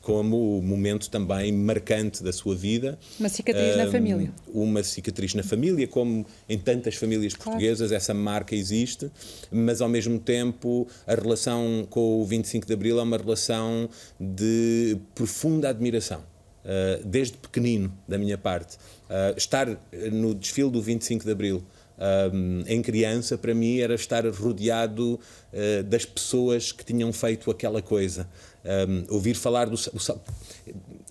como 0.00 0.62
momento 0.62 1.10
também 1.10 1.52
marcante 1.52 2.24
da 2.24 2.32
sua 2.32 2.56
vida. 2.56 2.98
Uma 3.18 3.28
cicatriz 3.28 3.74
um, 3.74 3.78
na 3.78 3.90
família. 3.90 4.32
Uma 4.48 4.82
cicatriz 4.82 5.34
na 5.34 5.42
família, 5.42 5.86
como 5.86 6.26
em 6.48 6.58
tantas 6.58 6.94
famílias 6.94 7.34
claro. 7.34 7.50
portuguesas, 7.50 7.92
essa 7.92 8.14
marca 8.14 8.54
existe, 8.54 9.10
mas 9.50 9.82
ao 9.82 9.88
mesmo 9.88 10.18
tempo 10.18 10.88
a 11.06 11.14
relação 11.14 11.86
com 11.90 12.22
o 12.22 12.24
25 12.24 12.66
de 12.66 12.72
Abril 12.72 12.98
é 12.98 13.02
uma 13.02 13.18
relação 13.18 13.88
de 14.18 14.96
profunda 15.14 15.68
admiração. 15.68 16.29
Uh, 16.62 17.02
desde 17.04 17.38
pequenino, 17.38 17.90
da 18.06 18.18
minha 18.18 18.36
parte. 18.36 18.76
Uh, 19.08 19.36
estar 19.36 19.66
no 20.12 20.34
desfile 20.34 20.70
do 20.70 20.82
25 20.82 21.24
de 21.24 21.32
Abril 21.32 21.64
um, 22.00 22.64
em 22.66 22.80
criança, 22.80 23.36
para 23.36 23.54
mim, 23.54 23.78
era 23.78 23.94
estar 23.94 24.26
rodeado 24.26 25.20
uh, 25.52 25.82
das 25.84 26.06
pessoas 26.06 26.72
que 26.72 26.82
tinham 26.82 27.12
feito 27.12 27.50
aquela 27.50 27.82
coisa. 27.82 28.26
Um, 28.64 29.04
ouvir 29.14 29.34
falar 29.34 29.66
do. 29.66 29.74
O, 29.74 30.20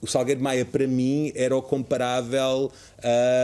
o 0.01 0.07
Salgueiro 0.07 0.41
Maia, 0.41 0.65
para 0.65 0.87
mim, 0.87 1.31
era 1.35 1.55
o 1.55 1.61
comparável 1.61 2.71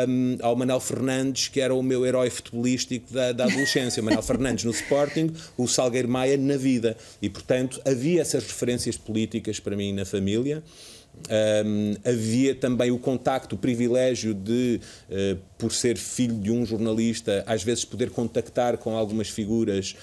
um, 0.07 0.38
ao 0.41 0.55
Manuel 0.55 0.79
Fernandes, 0.79 1.47
que 1.47 1.59
era 1.59 1.74
o 1.74 1.83
meu 1.83 2.05
herói 2.05 2.29
futebolístico 2.29 3.13
da, 3.13 3.31
da 3.31 3.45
adolescência. 3.45 4.01
Manuel 4.01 4.24
Fernandes 4.24 4.63
no 4.63 4.71
Sporting, 4.71 5.31
o 5.57 5.67
Salgueiro 5.67 6.07
Maia 6.07 6.38
na 6.38 6.57
vida. 6.57 6.97
E, 7.21 7.29
portanto, 7.29 7.79
havia 7.85 8.21
essas 8.21 8.43
referências 8.43 8.97
políticas 8.97 9.59
para 9.59 9.75
mim 9.75 9.93
na 9.93 10.05
família. 10.05 10.63
Um, 11.65 11.95
havia 12.03 12.53
também 12.53 12.91
o 12.91 13.00
contacto, 13.00 13.55
o 13.55 13.57
privilégio 13.57 14.34
de, 14.34 14.79
uh, 15.10 15.38
por 15.57 15.72
ser 15.72 15.98
filho 15.98 16.38
de 16.38 16.51
um 16.51 16.65
jornalista, 16.65 17.43
às 17.48 17.63
vezes 17.63 17.84
poder 17.84 18.12
contactar 18.12 18.77
com 18.77 18.95
algumas 18.95 19.29
figuras, 19.29 19.95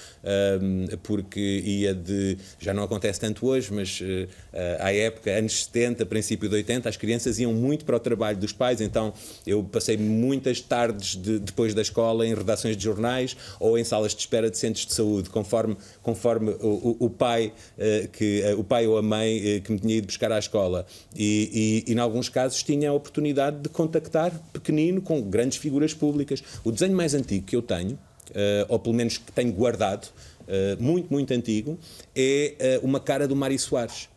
um, 0.61 0.85
porque 1.01 1.39
ia 1.39 1.93
de. 1.93 2.37
Já 2.59 2.73
não 2.73 2.83
acontece 2.83 3.19
tanto 3.19 3.47
hoje, 3.47 3.71
mas 3.71 4.01
uh, 4.01 4.27
à 4.79 4.93
época, 4.93 5.31
anos 5.31 5.65
70, 5.65 6.05
princípio 6.05 6.49
de 6.49 6.55
80, 6.55 6.89
as 6.89 6.97
crianças 6.97 7.39
iam 7.39 7.53
muito 7.53 7.85
para 7.85 7.95
o 7.95 7.99
trabalho 7.99 8.37
dos 8.37 8.51
pais, 8.51 8.81
então 8.81 9.13
eu 9.47 9.63
passei 9.63 9.95
muitas 9.95 10.59
tardes 10.59 11.15
de, 11.15 11.39
depois 11.39 11.73
da 11.73 11.81
escola 11.81 12.27
em 12.27 12.33
redações 12.33 12.75
de 12.75 12.83
jornais 12.83 13.37
ou 13.59 13.77
em 13.77 13.83
salas 13.83 14.13
de 14.13 14.19
espera 14.19 14.49
de 14.49 14.57
centros 14.57 14.85
de 14.85 14.93
saúde, 14.93 15.29
conforme, 15.29 15.77
conforme 16.01 16.51
o, 16.59 16.97
o, 16.99 17.05
o 17.05 17.09
pai, 17.09 17.53
uh, 17.77 18.07
que, 18.09 18.43
o 18.57 18.63
pai 18.63 18.87
ou 18.87 18.97
a 18.97 19.01
mãe 19.01 19.61
que 19.63 19.71
me 19.71 19.79
tinha 19.79 19.95
ido 19.95 20.07
buscar 20.07 20.31
à 20.31 20.39
escola. 20.39 20.85
E, 21.15 21.83
e, 21.85 21.91
e, 21.91 21.93
em 21.95 21.99
alguns 21.99 22.29
casos, 22.29 22.61
tinha 22.63 22.89
a 22.89 22.93
oportunidade 22.93 23.59
de 23.59 23.69
contactar 23.69 24.31
pequenino 24.51 25.01
com 25.01 25.21
grandes 25.21 25.57
figuras 25.57 25.93
públicas. 25.93 26.43
O 26.63 26.71
desenho 26.71 26.95
mais 26.95 27.13
antigo 27.13 27.45
que 27.45 27.55
eu 27.55 27.61
tenho, 27.61 27.93
uh, 27.93 28.65
ou 28.67 28.79
pelo 28.79 28.95
menos 28.95 29.17
que 29.17 29.31
tenho 29.31 29.51
guardado, 29.51 30.07
uh, 30.07 30.81
muito, 30.81 31.11
muito 31.11 31.33
antigo, 31.33 31.77
é 32.15 32.79
uh, 32.81 32.85
uma 32.85 32.99
cara 32.99 33.27
do 33.27 33.35
Mário 33.35 33.57
Soares. 33.59 34.09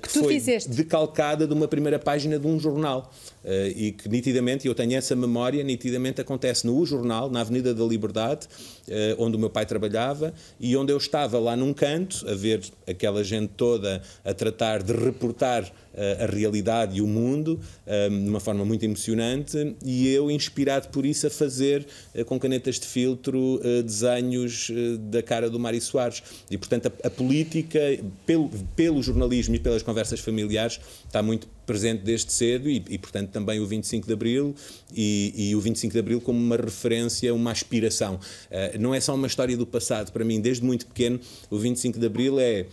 Que, 0.00 0.08
que 0.08 0.18
foi 0.18 0.32
fizeste. 0.32 0.70
decalcada 0.70 1.46
de 1.46 1.52
uma 1.52 1.68
primeira 1.68 1.98
página 1.98 2.38
de 2.38 2.46
um 2.46 2.58
jornal. 2.58 3.12
Uh, 3.44 3.66
e 3.74 3.92
que 3.92 4.08
nitidamente, 4.08 4.66
eu 4.68 4.74
tenho 4.74 4.94
essa 4.94 5.16
memória, 5.16 5.62
nitidamente 5.64 6.20
acontece 6.20 6.66
no 6.66 6.84
Jornal, 6.86 7.28
na 7.28 7.40
Avenida 7.40 7.74
da 7.74 7.84
Liberdade, 7.84 8.46
uh, 8.88 9.22
onde 9.22 9.36
o 9.36 9.40
meu 9.40 9.50
pai 9.50 9.66
trabalhava 9.66 10.32
e 10.60 10.76
onde 10.76 10.92
eu 10.92 10.96
estava 10.96 11.38
lá 11.38 11.56
num 11.56 11.72
canto, 11.72 12.24
a 12.28 12.34
ver 12.34 12.62
aquela 12.86 13.24
gente 13.24 13.52
toda 13.56 14.00
a 14.24 14.32
tratar 14.32 14.82
de 14.82 14.92
reportar 14.92 15.64
uh, 15.64 16.22
a 16.22 16.26
realidade 16.26 16.98
e 16.98 17.00
o 17.00 17.06
mundo 17.06 17.58
de 17.84 18.28
uma 18.28 18.40
forma 18.40 18.64
muito 18.64 18.84
emocionante 18.84 19.76
e 19.84 20.08
eu, 20.08 20.30
inspirado 20.30 20.88
por 20.88 21.04
isso, 21.04 21.26
a 21.26 21.30
fazer 21.30 21.86
com 22.26 22.38
canetas 22.38 22.78
de 22.78 22.86
filtro 22.86 23.60
desenhos 23.82 24.70
da 25.10 25.22
cara 25.22 25.50
do 25.50 25.58
Mário 25.58 25.80
Soares. 25.80 26.22
E, 26.50 26.56
portanto, 26.56 26.86
a, 26.86 27.06
a 27.06 27.10
política, 27.10 27.80
pelo, 28.24 28.48
pelo 28.74 29.02
jornalismo 29.02 29.54
e 29.54 29.58
pelas 29.58 29.82
conversas 29.82 30.20
familiares, 30.20 30.80
está 31.06 31.22
muito 31.22 31.48
presente 31.66 32.02
desde 32.02 32.32
cedo 32.32 32.68
e, 32.68 32.82
e, 32.88 32.98
portanto, 32.98 33.31
também 33.32 33.60
o 33.60 33.66
25 33.66 34.06
de 34.06 34.12
Abril 34.12 34.54
e, 34.94 35.50
e, 35.50 35.56
o 35.56 35.60
25 35.60 35.92
de 35.92 35.98
Abril 35.98 36.20
como 36.20 36.38
uma 36.38 36.56
referência, 36.56 37.34
uma 37.34 37.50
aspiração. 37.50 38.14
Uh, 38.14 38.78
não 38.78 38.94
é 38.94 39.00
só 39.00 39.14
uma 39.14 39.26
história 39.26 39.56
do 39.56 39.66
passado, 39.66 40.12
para 40.12 40.24
mim, 40.24 40.40
desde 40.40 40.64
muito 40.64 40.86
pequeno, 40.86 41.18
o 41.50 41.58
25 41.58 41.98
de 41.98 42.06
Abril 42.06 42.38
é 42.38 42.66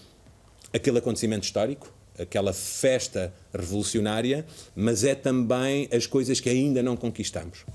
aquele 0.73 0.99
acontecimento 0.99 1.43
histórico, 1.43 1.91
aquela 2.17 2.53
festa 2.53 3.33
revolucionária, 3.53 4.45
mas 4.75 5.03
é 5.03 5.15
também 5.15 5.87
as 5.91 6.05
coisas 6.05 6.39
que 6.39 6.49
ainda 6.49 6.83
não 6.83 6.95
conquistamos. 6.97 7.65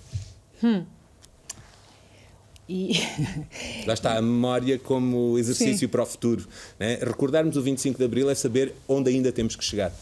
Hum. 0.63 0.85
E... 2.69 2.93
Lá 3.87 3.95
está 3.95 4.17
a 4.17 4.23
memória 4.23 4.79
como 4.79 5.39
exercício 5.39 5.79
Sim. 5.79 5.89
para 5.89 6.03
o 6.03 6.07
futuro. 6.07 6.47
Né? 6.79 6.99
Recordarmos 7.01 7.57
o 7.57 7.63
25 7.63 7.99
de 7.99 8.05
Abril 8.05 8.31
é 8.31 8.35
saber 8.35 8.75
onde 8.89 9.11
ainda 9.11 9.31
temos 9.31 9.55
que 9.57 9.65
chegar. 9.65 9.93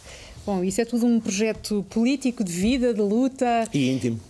Bom, 0.44 0.64
isso 0.64 0.80
é 0.80 0.84
tudo 0.84 1.06
um 1.06 1.20
projeto 1.20 1.84
político, 1.88 2.42
de 2.42 2.52
vida, 2.52 2.92
de 2.92 3.00
luta. 3.00 3.68
E 3.72 3.90
íntimo. 3.90 4.20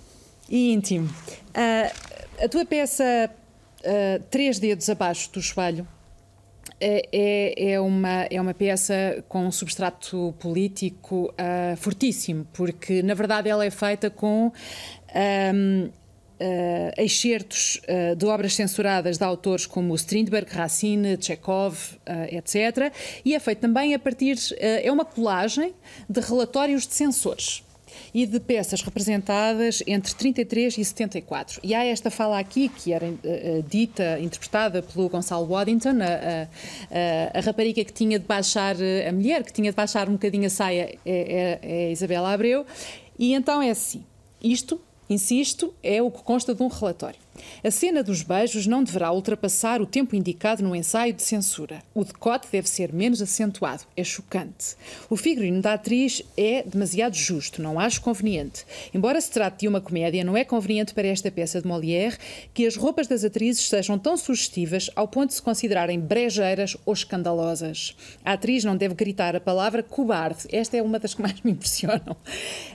E 0.48 0.72
íntimo. 0.72 1.08
Uh, 1.08 2.44
a 2.44 2.48
tua 2.48 2.66
peça 2.66 3.30
uh, 3.80 4.22
Três 4.30 4.58
Dedos 4.58 4.88
Abaixo 4.90 5.32
do 5.32 5.40
Espelho 5.40 5.86
é, 6.78 7.08
é, 7.12 7.72
é, 7.72 7.80
uma, 7.80 8.26
é 8.28 8.40
uma 8.40 8.52
peça 8.52 9.24
com 9.28 9.46
um 9.46 9.52
substrato 9.52 10.34
político 10.38 11.32
uh, 11.32 11.76
fortíssimo, 11.76 12.46
porque 12.52 13.02
na 13.02 13.14
verdade 13.14 13.48
ela 13.48 13.64
é 13.64 13.70
feita 13.70 14.10
com 14.10 14.52
um, 15.14 15.90
uh, 16.42 17.00
excertos 17.00 17.80
uh, 17.84 18.16
de 18.16 18.26
obras 18.26 18.54
censuradas 18.54 19.18
de 19.18 19.24
autores 19.24 19.66
como 19.66 19.94
Strindberg, 19.94 20.50
Racine, 20.50 21.16
Chekhov, 21.20 21.76
uh, 21.76 22.34
etc. 22.34 22.92
E 23.24 23.34
é 23.34 23.38
feito 23.38 23.60
também 23.60 23.94
a 23.94 23.98
partir. 23.98 24.36
é 24.58 24.90
uma 24.90 25.04
colagem 25.04 25.74
de 26.08 26.20
relatórios 26.20 26.86
de 26.86 26.94
censores 26.94 27.62
e 28.14 28.26
de 28.26 28.40
peças 28.40 28.80
representadas 28.82 29.82
entre 29.86 30.14
33 30.14 30.78
e 30.78 30.84
74. 30.84 31.60
E 31.62 31.74
há 31.74 31.84
esta 31.84 32.10
fala 32.10 32.38
aqui, 32.38 32.68
que 32.68 32.92
era 32.92 33.06
uh, 33.06 33.62
dita, 33.68 34.18
interpretada 34.20 34.82
pelo 34.82 35.08
Gonçalo 35.08 35.46
Waddington, 35.46 35.98
a, 36.00 36.48
a, 37.34 37.38
a, 37.38 37.40
rapariga 37.40 37.84
que 37.84 37.92
tinha 37.92 38.18
de 38.18 38.26
baixar, 38.26 38.76
a 38.76 39.12
mulher 39.12 39.42
que 39.42 39.52
tinha 39.52 39.70
de 39.70 39.76
baixar 39.76 40.08
um 40.08 40.12
bocadinho 40.12 40.46
a 40.46 40.50
saia 40.50 40.98
é, 41.04 41.58
é, 41.60 41.60
é 41.62 41.92
Isabela 41.92 42.32
Abreu, 42.32 42.66
e 43.18 43.34
então 43.34 43.62
é 43.62 43.70
assim, 43.70 44.04
isto 44.42 44.80
Insisto, 45.12 45.74
é 45.82 46.00
o 46.00 46.10
que 46.10 46.22
consta 46.22 46.54
de 46.54 46.62
um 46.62 46.68
relatório. 46.68 47.20
A 47.64 47.70
cena 47.70 48.02
dos 48.02 48.22
beijos 48.22 48.66
não 48.66 48.82
deverá 48.82 49.12
ultrapassar 49.12 49.80
o 49.80 49.86
tempo 49.86 50.16
indicado 50.16 50.62
no 50.62 50.74
ensaio 50.74 51.12
de 51.12 51.22
censura. 51.22 51.82
O 51.94 52.04
decote 52.04 52.48
deve 52.50 52.68
ser 52.68 52.92
menos 52.92 53.22
acentuado. 53.22 53.84
É 53.96 54.04
chocante. 54.04 54.76
O 55.08 55.16
figurino 55.16 55.62
da 55.62 55.74
atriz 55.74 56.22
é 56.36 56.62
demasiado 56.62 57.14
justo, 57.14 57.62
não 57.62 57.78
acho 57.78 58.00
conveniente. 58.00 58.64
Embora 58.92 59.20
se 59.20 59.30
trate 59.30 59.60
de 59.60 59.68
uma 59.68 59.80
comédia, 59.80 60.24
não 60.24 60.36
é 60.36 60.44
conveniente 60.44 60.92
para 60.92 61.06
esta 61.06 61.30
peça 61.30 61.60
de 61.60 61.68
Molière 61.68 62.18
que 62.52 62.66
as 62.66 62.76
roupas 62.76 63.06
das 63.06 63.24
atrizes 63.24 63.68
sejam 63.68 63.98
tão 63.98 64.16
sugestivas 64.16 64.90
ao 64.94 65.08
ponto 65.08 65.28
de 65.28 65.34
se 65.34 65.42
considerarem 65.42 66.00
brejeiras 66.00 66.76
ou 66.84 66.92
escandalosas. 66.92 67.96
A 68.24 68.32
atriz 68.32 68.64
não 68.64 68.76
deve 68.76 68.94
gritar 68.94 69.34
a 69.36 69.40
palavra 69.40 69.82
cobarde. 69.82 70.46
Esta 70.50 70.76
é 70.76 70.82
uma 70.82 70.98
das 70.98 71.14
que 71.14 71.22
mais 71.22 71.40
me 71.42 71.52
impressionam. 71.52 72.16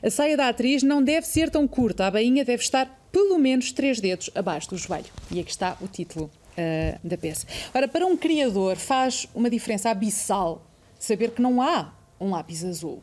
A 0.01 0.09
saia 0.09 0.37
da 0.37 0.49
atriz 0.49 0.83
não 0.83 1.03
deve 1.03 1.27
ser 1.27 1.49
tão 1.49 1.67
curta. 1.67 2.07
A 2.07 2.11
bainha 2.11 2.43
deve 2.45 2.63
estar 2.63 3.06
pelo 3.17 3.39
menos 3.39 3.71
três 3.71 3.99
dedos 3.99 4.29
abaixo 4.35 4.69
do 4.69 4.77
joelho. 4.77 5.07
E 5.31 5.39
aqui 5.39 5.49
está 5.49 5.75
o 5.81 5.87
título 5.87 6.29
uh, 6.53 7.07
da 7.07 7.17
peça. 7.17 7.47
Ora, 7.73 7.87
para 7.87 8.05
um 8.05 8.15
criador 8.15 8.75
faz 8.75 9.27
uma 9.33 9.49
diferença 9.49 9.89
abissal 9.89 10.63
saber 10.99 11.31
que 11.31 11.41
não 11.41 11.59
há 11.59 11.95
um 12.21 12.29
lápis 12.29 12.63
azul. 12.63 13.01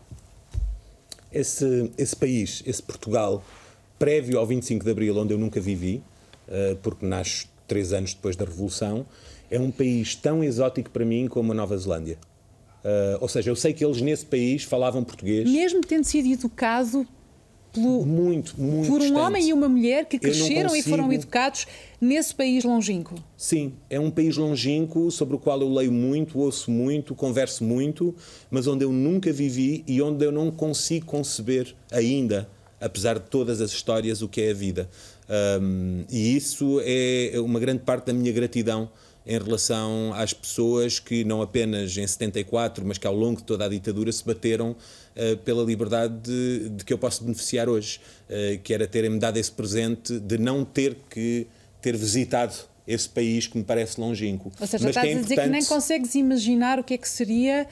Esse, 1.33 1.91
esse 1.99 2.15
país, 2.15 2.63
esse 2.65 2.81
Portugal, 2.81 3.45
prévio 3.99 4.39
ao 4.39 4.47
25 4.47 4.85
de 4.85 4.91
Abril, 4.93 5.17
onde 5.19 5.35
eu 5.35 5.39
nunca 5.39 5.61
vivi, 5.61 6.01
uh, 6.47 6.77
porque 6.77 7.05
nasce 7.05 7.49
três 7.67 7.93
anos 7.93 8.15
depois 8.15 8.37
da 8.37 8.45
Revolução, 8.45 9.05
é 9.51 9.59
um 9.59 9.73
país 9.73 10.15
tão 10.15 10.45
exótico 10.45 10.91
para 10.91 11.05
mim 11.05 11.27
como 11.27 11.51
a 11.51 11.55
Nova 11.57 11.77
Zelândia. 11.77 12.19
Uh, 12.85 13.19
ou 13.21 13.29
seja, 13.29 13.51
eu 13.51 13.57
sei 13.57 13.73
que 13.73 13.85
eles 13.85 14.01
nesse 14.01 14.27
país 14.27 14.63
falavam 14.63 15.03
português. 15.03 15.51
Mesmo 15.51 15.81
tendo 15.81 16.05
sido 16.05 16.29
educado 16.29 17.05
pelo, 17.81 18.05
muito, 18.07 18.55
muito 18.61 18.87
por 18.89 18.97
um 18.97 19.05
distante. 19.05 19.21
homem 19.21 19.49
e 19.49 19.53
uma 19.53 19.69
mulher 19.69 20.05
que 20.07 20.19
cresceram 20.19 20.75
e 20.75 20.83
foram 20.83 21.05
consigo- 21.05 21.23
educados 21.23 21.67
nesse 22.01 22.35
país 22.35 22.65
longínquo. 22.65 23.15
Sim, 23.37 23.73
é 23.91 23.99
um 24.01 24.11
país 24.11 24.37
longínquo 24.37 25.11
sobre 25.11 25.37
o 25.37 25.39
qual 25.39 25.61
eu 25.61 25.69
leio 25.73 25.93
muito, 25.93 26.39
ouço 26.39 26.71
muito, 26.71 27.15
converso 27.15 27.65
muito, 27.65 28.15
mas 28.51 28.67
onde 28.67 28.85
eu 28.85 28.93
nunca 28.93 29.33
vivi 29.33 29.83
e 29.87 30.01
onde 30.03 30.25
eu 30.25 30.33
não 30.33 30.51
consigo 30.51 31.07
conceber 31.07 31.75
ainda, 31.91 32.49
apesar 32.81 33.19
de 33.19 33.29
todas 33.29 33.61
as 33.61 33.71
histórias, 33.71 34.23
o 34.23 34.29
que 34.29 34.41
é 34.43 34.51
a 34.51 34.55
vida. 34.55 34.89
Um, 35.61 36.05
e 36.11 36.37
isso 36.37 36.81
é 36.85 37.33
uma 37.41 37.59
grande 37.59 37.81
parte 37.83 38.07
da 38.07 38.13
minha 38.13 38.31
gratidão 38.33 38.91
em 39.27 39.39
relação 39.39 40.13
às 40.15 40.33
pessoas 40.33 40.99
que 40.99 41.25
não 41.25 41.41
apenas 41.41 41.97
em 41.97 42.07
74, 42.07 42.85
mas 42.85 42.99
que 42.99 43.07
ao 43.07 43.15
longo 43.15 43.39
de 43.39 43.45
toda 43.45 43.65
a 43.65 43.69
ditadura 43.69 44.13
se 44.13 44.25
bateram 44.25 44.77
eh, 45.17 45.37
pela 45.37 45.63
liberdade 45.63 46.15
de, 46.23 46.69
de 46.69 46.85
que 46.85 46.93
eu 46.93 46.99
posso 46.99 47.23
beneficiar 47.25 47.69
hoje, 47.69 48.01
eh, 48.29 48.59
que 48.63 48.75
era 48.75 48.87
terem-me 48.87 49.19
dado 49.19 49.39
esse 49.39 49.51
presente 49.51 50.19
de 50.21 50.37
não 50.37 50.65
ter 50.65 50.97
que 51.09 51.47
ter 51.81 51.97
visitado 51.97 52.55
esse 52.87 53.09
país 53.09 53.47
que 53.47 53.57
me 53.57 53.65
parece 53.65 53.99
longínquo. 53.99 54.53
Ou 54.61 54.67
seja, 54.67 54.85
Mas 54.85 54.97
estás 54.97 55.09
é 55.09 55.19
a 55.19 55.21
dizer 55.23 55.37
que 55.37 55.49
nem 55.49 55.65
consegues 55.65 56.15
imaginar 56.15 56.79
o 56.79 56.85
que 56.85 56.95
é 56.95 56.99
que 56.99 57.09
seria 57.09 57.67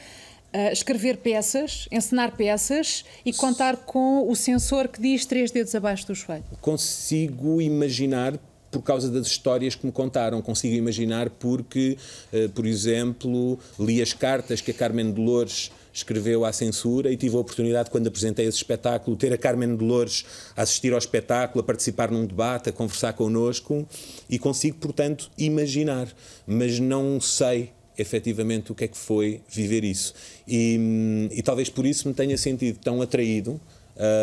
ah, 0.53 0.71
escrever 0.71 1.17
peças, 1.17 1.89
encenar 1.91 2.37
peças 2.37 3.05
e 3.25 3.33
contar 3.33 3.77
com 3.77 4.29
o 4.31 4.37
sensor 4.37 4.89
que 4.89 5.01
diz 5.01 5.25
três 5.25 5.51
dedos 5.51 5.75
abaixo 5.75 6.07
do 6.07 6.15
joelho. 6.15 6.45
consigo 6.61 7.61
imaginar 7.61 8.39
por 8.73 8.83
causa 8.83 9.11
das 9.11 9.27
histórias 9.27 9.75
que 9.75 9.87
me 9.87 9.93
contaram. 9.93 10.41
Consigo 10.43 10.75
imaginar 10.75 11.31
porque, 11.31 11.97
eh, 12.33 12.49
por 12.49 12.67
exemplo, 12.67 13.59
li 13.79 14.03
as 14.03 14.13
cartas 14.13 14.61
que 14.61 14.71
a 14.71 14.75
Carmen 14.75 15.13
Dolores 15.13 15.71
escreveu 15.93 16.45
à 16.45 16.53
censura 16.53 17.13
e 17.13 17.17
tive 17.17 17.37
a 17.37 17.39
oportunidade, 17.39 17.91
quando 17.91 18.07
apresentei 18.07 18.47
esse 18.47 18.57
espetáculo, 18.57 19.15
ter 19.15 19.31
a 19.33 19.37
Carmen 19.37 19.77
Dolores 19.77 20.25
a 20.57 20.63
assistir 20.63 20.93
ao 20.93 20.99
espetáculo, 20.99 21.61
a 21.61 21.65
participar 21.65 22.11
num 22.11 22.25
debate, 22.25 22.71
a 22.71 22.73
conversar 22.73 23.13
connosco 23.13 23.87
e 24.29 24.39
consigo, 24.39 24.79
portanto, 24.79 25.31
imaginar, 25.37 26.09
mas 26.47 26.81
não 26.81 27.21
sei 27.21 27.71
efetivamente 27.99 28.73
o 28.73 28.75
que 28.75 28.85
é 28.85 28.89
que 28.89 28.97
foi 28.97 29.43
viver 29.51 29.85
isso. 29.85 30.15
E, 30.49 30.79
hum, 30.81 31.29
e 31.31 31.43
talvez 31.43 31.69
por 31.69 31.85
isso 31.85 32.09
me 32.09 32.15
tenha 32.15 32.39
sentido 32.39 32.79
tão 32.83 33.03
atraído. 33.03 33.61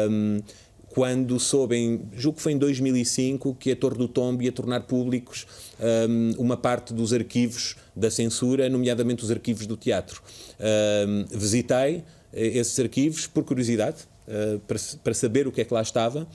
hum, 0.09 0.41
quando 0.89 1.39
soube, 1.39 1.75
em, 1.75 2.01
julgo 2.13 2.37
que 2.37 2.43
foi 2.43 2.53
em 2.53 2.57
2005, 2.57 3.55
que 3.55 3.71
a 3.71 3.75
Torre 3.75 3.97
do 3.97 4.07
Tombo 4.07 4.41
ia 4.41 4.51
tornar 4.51 4.81
públicos 4.81 5.45
hum, 5.79 6.33
uma 6.37 6.57
parte 6.57 6.93
dos 6.93 7.13
arquivos 7.13 7.75
da 7.95 8.09
censura, 8.09 8.69
nomeadamente 8.69 9.23
os 9.23 9.31
arquivos 9.31 9.65
do 9.67 9.77
teatro. 9.77 10.21
Hum, 10.59 11.25
visitei 11.31 12.03
eh, 12.33 12.47
esses 12.57 12.77
arquivos 12.79 13.27
por 13.27 13.43
curiosidade, 13.43 13.97
eh, 14.27 14.59
para, 14.67 14.77
para 15.03 15.13
saber 15.13 15.47
o 15.47 15.51
que 15.51 15.61
é 15.61 15.65
que 15.65 15.73
lá 15.73 15.81
estava, 15.81 16.27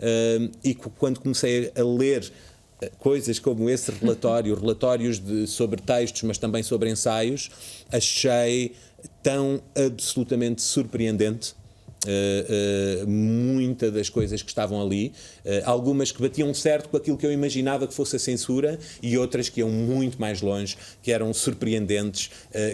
hum, 0.00 0.50
e 0.62 0.74
quando 0.74 1.20
comecei 1.20 1.72
a 1.74 1.82
ler 1.82 2.30
eh, 2.80 2.90
coisas 2.98 3.38
como 3.38 3.70
esse 3.70 3.90
relatório, 3.90 4.54
relatórios 4.58 5.18
de, 5.18 5.46
sobre 5.46 5.80
textos, 5.80 6.22
mas 6.22 6.38
também 6.38 6.62
sobre 6.62 6.90
ensaios, 6.90 7.50
achei 7.90 8.72
tão 9.22 9.62
absolutamente 9.74 10.62
surpreendente. 10.62 11.54
Uh, 12.04 13.04
uh, 13.04 13.08
muita 13.08 13.90
das 13.90 14.10
coisas 14.10 14.42
que 14.42 14.50
estavam 14.50 14.80
ali, 14.80 15.12
uh, 15.44 15.62
algumas 15.64 16.12
que 16.12 16.20
batiam 16.20 16.52
certo 16.52 16.90
com 16.90 16.98
aquilo 16.98 17.16
que 17.16 17.24
eu 17.24 17.32
imaginava 17.32 17.86
que 17.86 17.94
fosse 17.94 18.16
a 18.16 18.18
censura 18.18 18.78
e 19.02 19.16
outras 19.16 19.48
que 19.48 19.60
iam 19.60 19.70
muito 19.70 20.20
mais 20.20 20.42
longe, 20.42 20.76
que 21.02 21.10
eram 21.10 21.32
surpreendentes, 21.32 22.30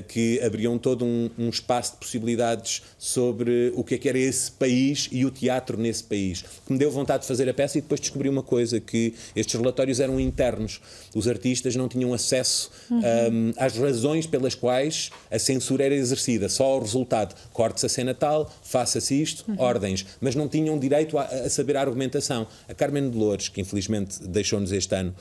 que 0.08 0.40
abriam 0.42 0.78
todo 0.78 1.04
um, 1.04 1.30
um 1.38 1.48
espaço 1.48 1.92
de 1.92 1.98
possibilidades 1.98 2.82
sobre 2.98 3.72
o 3.76 3.84
que 3.84 3.94
é 3.94 3.98
que 3.98 4.08
era 4.08 4.18
esse 4.18 4.50
país 4.50 5.08
e 5.12 5.24
o 5.24 5.30
teatro 5.30 5.76
nesse 5.78 6.02
país. 6.02 6.42
Que 6.66 6.72
me 6.72 6.78
deu 6.78 6.90
vontade 6.90 7.22
de 7.22 7.28
fazer 7.28 7.48
a 7.48 7.54
peça 7.54 7.78
e 7.78 7.80
depois 7.80 8.00
descobri 8.00 8.28
uma 8.28 8.42
coisa, 8.42 8.80
que 8.80 9.14
estes 9.34 9.58
relatórios 9.58 10.00
eram 10.00 10.18
internos. 10.18 10.80
Os 11.14 11.28
artistas 11.28 11.76
não 11.76 11.88
tinham 11.88 12.12
acesso 12.12 12.70
um, 12.90 13.52
às 13.56 13.76
razões 13.76 14.26
pelas 14.26 14.54
quais 14.54 15.10
a 15.30 15.38
censura 15.38 15.84
era 15.84 15.94
exercida, 15.94 16.48
só 16.48 16.64
ao 16.64 16.80
resultado. 16.80 17.34
Corte-se 17.52 17.86
a 17.86 17.88
cena 17.88 18.14
tal, 18.14 18.52
faça-se 18.62 19.19
isto, 19.20 19.44
ordens. 19.58 20.06
Mas 20.20 20.34
não 20.34 20.48
tinham 20.48 20.78
direito 20.78 21.18
a, 21.18 21.24
a 21.24 21.50
saber 21.50 21.76
a 21.76 21.80
argumentação. 21.80 22.46
A 22.68 22.74
Carmen 22.74 23.08
Dolores, 23.10 23.48
que 23.48 23.60
infelizmente 23.60 24.22
deixou-nos 24.26 24.72
este 24.72 24.94
ano 24.94 25.14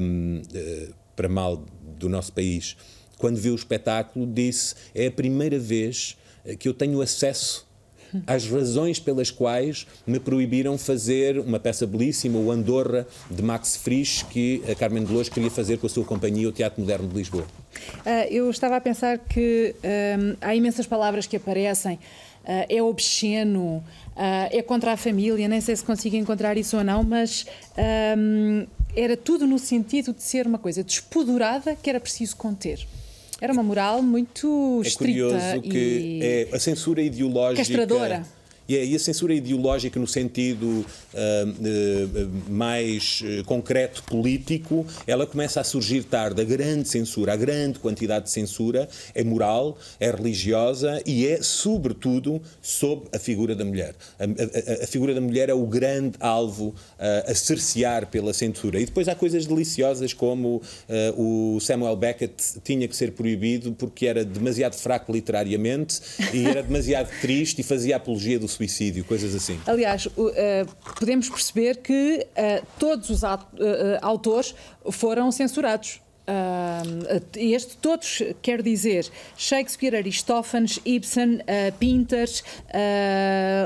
um, 0.00 0.42
eh, 0.54 0.88
para 1.14 1.28
mal 1.28 1.64
do 1.98 2.08
nosso 2.08 2.32
país, 2.32 2.76
quando 3.18 3.36
viu 3.36 3.52
o 3.52 3.56
espetáculo, 3.56 4.26
disse: 4.26 4.74
é 4.94 5.06
a 5.06 5.12
primeira 5.12 5.58
vez 5.58 6.16
eh, 6.44 6.56
que 6.56 6.68
eu 6.68 6.74
tenho 6.74 7.00
acesso 7.00 7.68
às 8.26 8.46
razões 8.46 8.98
pelas 8.98 9.30
quais 9.30 9.86
me 10.06 10.18
proibiram 10.18 10.78
fazer 10.78 11.38
uma 11.38 11.58
peça 11.58 11.86
belíssima, 11.86 12.38
o 12.38 12.50
Andorra, 12.50 13.06
de 13.30 13.42
Max 13.42 13.76
Frisch, 13.76 14.24
que 14.30 14.62
a 14.70 14.74
Carmen 14.74 15.04
Dolores 15.04 15.28
queria 15.28 15.50
fazer 15.50 15.78
com 15.78 15.86
a 15.86 15.90
sua 15.90 16.04
companhia, 16.04 16.48
o 16.48 16.52
Teatro 16.52 16.80
Moderno 16.80 17.08
de 17.08 17.14
Lisboa. 17.14 17.46
Ah, 18.04 18.26
eu 18.28 18.48
estava 18.50 18.76
a 18.76 18.80
pensar 18.80 19.18
que 19.18 19.74
hum, 19.84 20.36
há 20.40 20.54
imensas 20.54 20.86
palavras 20.86 21.26
que 21.26 21.36
aparecem. 21.36 21.98
Ah, 22.44 22.66
é 22.68 22.82
obsceno, 22.82 23.82
ah, 24.16 24.48
é 24.50 24.62
contra 24.62 24.92
a 24.92 24.96
família, 24.96 25.46
nem 25.48 25.60
sei 25.60 25.76
se 25.76 25.84
consigo 25.84 26.16
encontrar 26.16 26.56
isso 26.56 26.76
ou 26.76 26.84
não, 26.84 27.02
mas 27.02 27.46
hum, 28.16 28.66
era 28.96 29.16
tudo 29.16 29.46
no 29.46 29.58
sentido 29.58 30.12
de 30.12 30.22
ser 30.22 30.46
uma 30.46 30.58
coisa 30.58 30.82
despodurada 30.82 31.76
que 31.76 31.88
era 31.90 32.00
preciso 32.00 32.36
conter. 32.36 32.86
Era 33.40 33.52
uma 33.52 33.62
moral 33.62 34.02
muito 34.02 34.80
É 34.84 34.88
estrita 34.88 35.28
curioso 35.28 35.62
que 35.62 35.78
e 35.78 36.20
é 36.22 36.48
a 36.52 36.58
censura 36.58 37.00
ideológica. 37.00 37.58
castradora. 37.62 38.24
E, 38.68 38.76
é, 38.76 38.84
e 38.84 38.94
a 38.94 38.98
censura 38.98 39.32
ideológica, 39.32 39.98
no 39.98 40.06
sentido 40.06 40.84
ah, 41.14 41.18
eh, 41.64 42.26
mais 42.50 43.22
eh, 43.24 43.42
concreto, 43.44 44.02
político, 44.02 44.84
ela 45.06 45.26
começa 45.26 45.60
a 45.60 45.64
surgir 45.64 46.04
tarde. 46.04 46.42
A 46.42 46.44
grande 46.44 46.86
censura, 46.88 47.32
a 47.32 47.36
grande 47.36 47.78
quantidade 47.78 48.26
de 48.26 48.30
censura 48.30 48.86
é 49.14 49.24
moral, 49.24 49.78
é 49.98 50.10
religiosa 50.10 51.02
e 51.06 51.26
é, 51.26 51.40
sobretudo, 51.42 52.42
sob 52.60 53.06
a 53.12 53.18
figura 53.18 53.54
da 53.54 53.64
mulher. 53.64 53.94
A, 54.18 54.24
a- 54.24 54.84
a- 54.84 54.86
figura 54.86 55.14
da 55.14 55.20
mulher 55.20 55.48
é 55.48 55.54
o 55.54 55.66
grande 55.66 56.16
alvo 56.20 56.74
ah, 56.98 57.24
a 57.26 57.34
cercear 57.34 58.06
pela 58.08 58.34
censura. 58.34 58.78
E 58.80 58.84
depois 58.84 59.08
há 59.08 59.14
coisas 59.14 59.46
deliciosas 59.46 60.12
como 60.12 60.60
ah, 60.88 61.14
o 61.16 61.58
Samuel 61.60 61.96
Beckett 61.96 62.34
tinha 62.62 62.86
que 62.86 62.94
ser 62.96 63.12
proibido 63.12 63.72
porque 63.72 64.06
era 64.06 64.24
demasiado 64.26 64.74
fraco 64.74 65.10
literariamente 65.10 66.00
e 66.34 66.44
era 66.44 66.62
demasiado 66.62 67.08
triste 67.22 67.60
e 67.60 67.62
fazia 67.64 67.96
apologia 67.96 68.38
do 68.38 68.46
suicídio, 68.58 69.04
coisas 69.04 69.34
assim. 69.34 69.58
Aliás, 69.66 70.08
eh, 70.34 70.66
podemos 70.98 71.28
perceber 71.28 71.76
que 71.76 72.26
eh, 72.36 72.62
todos 72.78 73.08
os 73.10 73.22
aut- 73.24 73.46
eh, 73.58 73.98
autores 74.02 74.54
foram 74.90 75.30
censurados. 75.32 76.00
Este 77.34 77.74
todos, 77.78 78.22
quer 78.42 78.60
dizer, 78.62 79.06
Shakespeare, 79.34 79.96
Aristófanes, 79.96 80.78
Ibsen, 80.84 81.40
Pinter, 81.78 82.28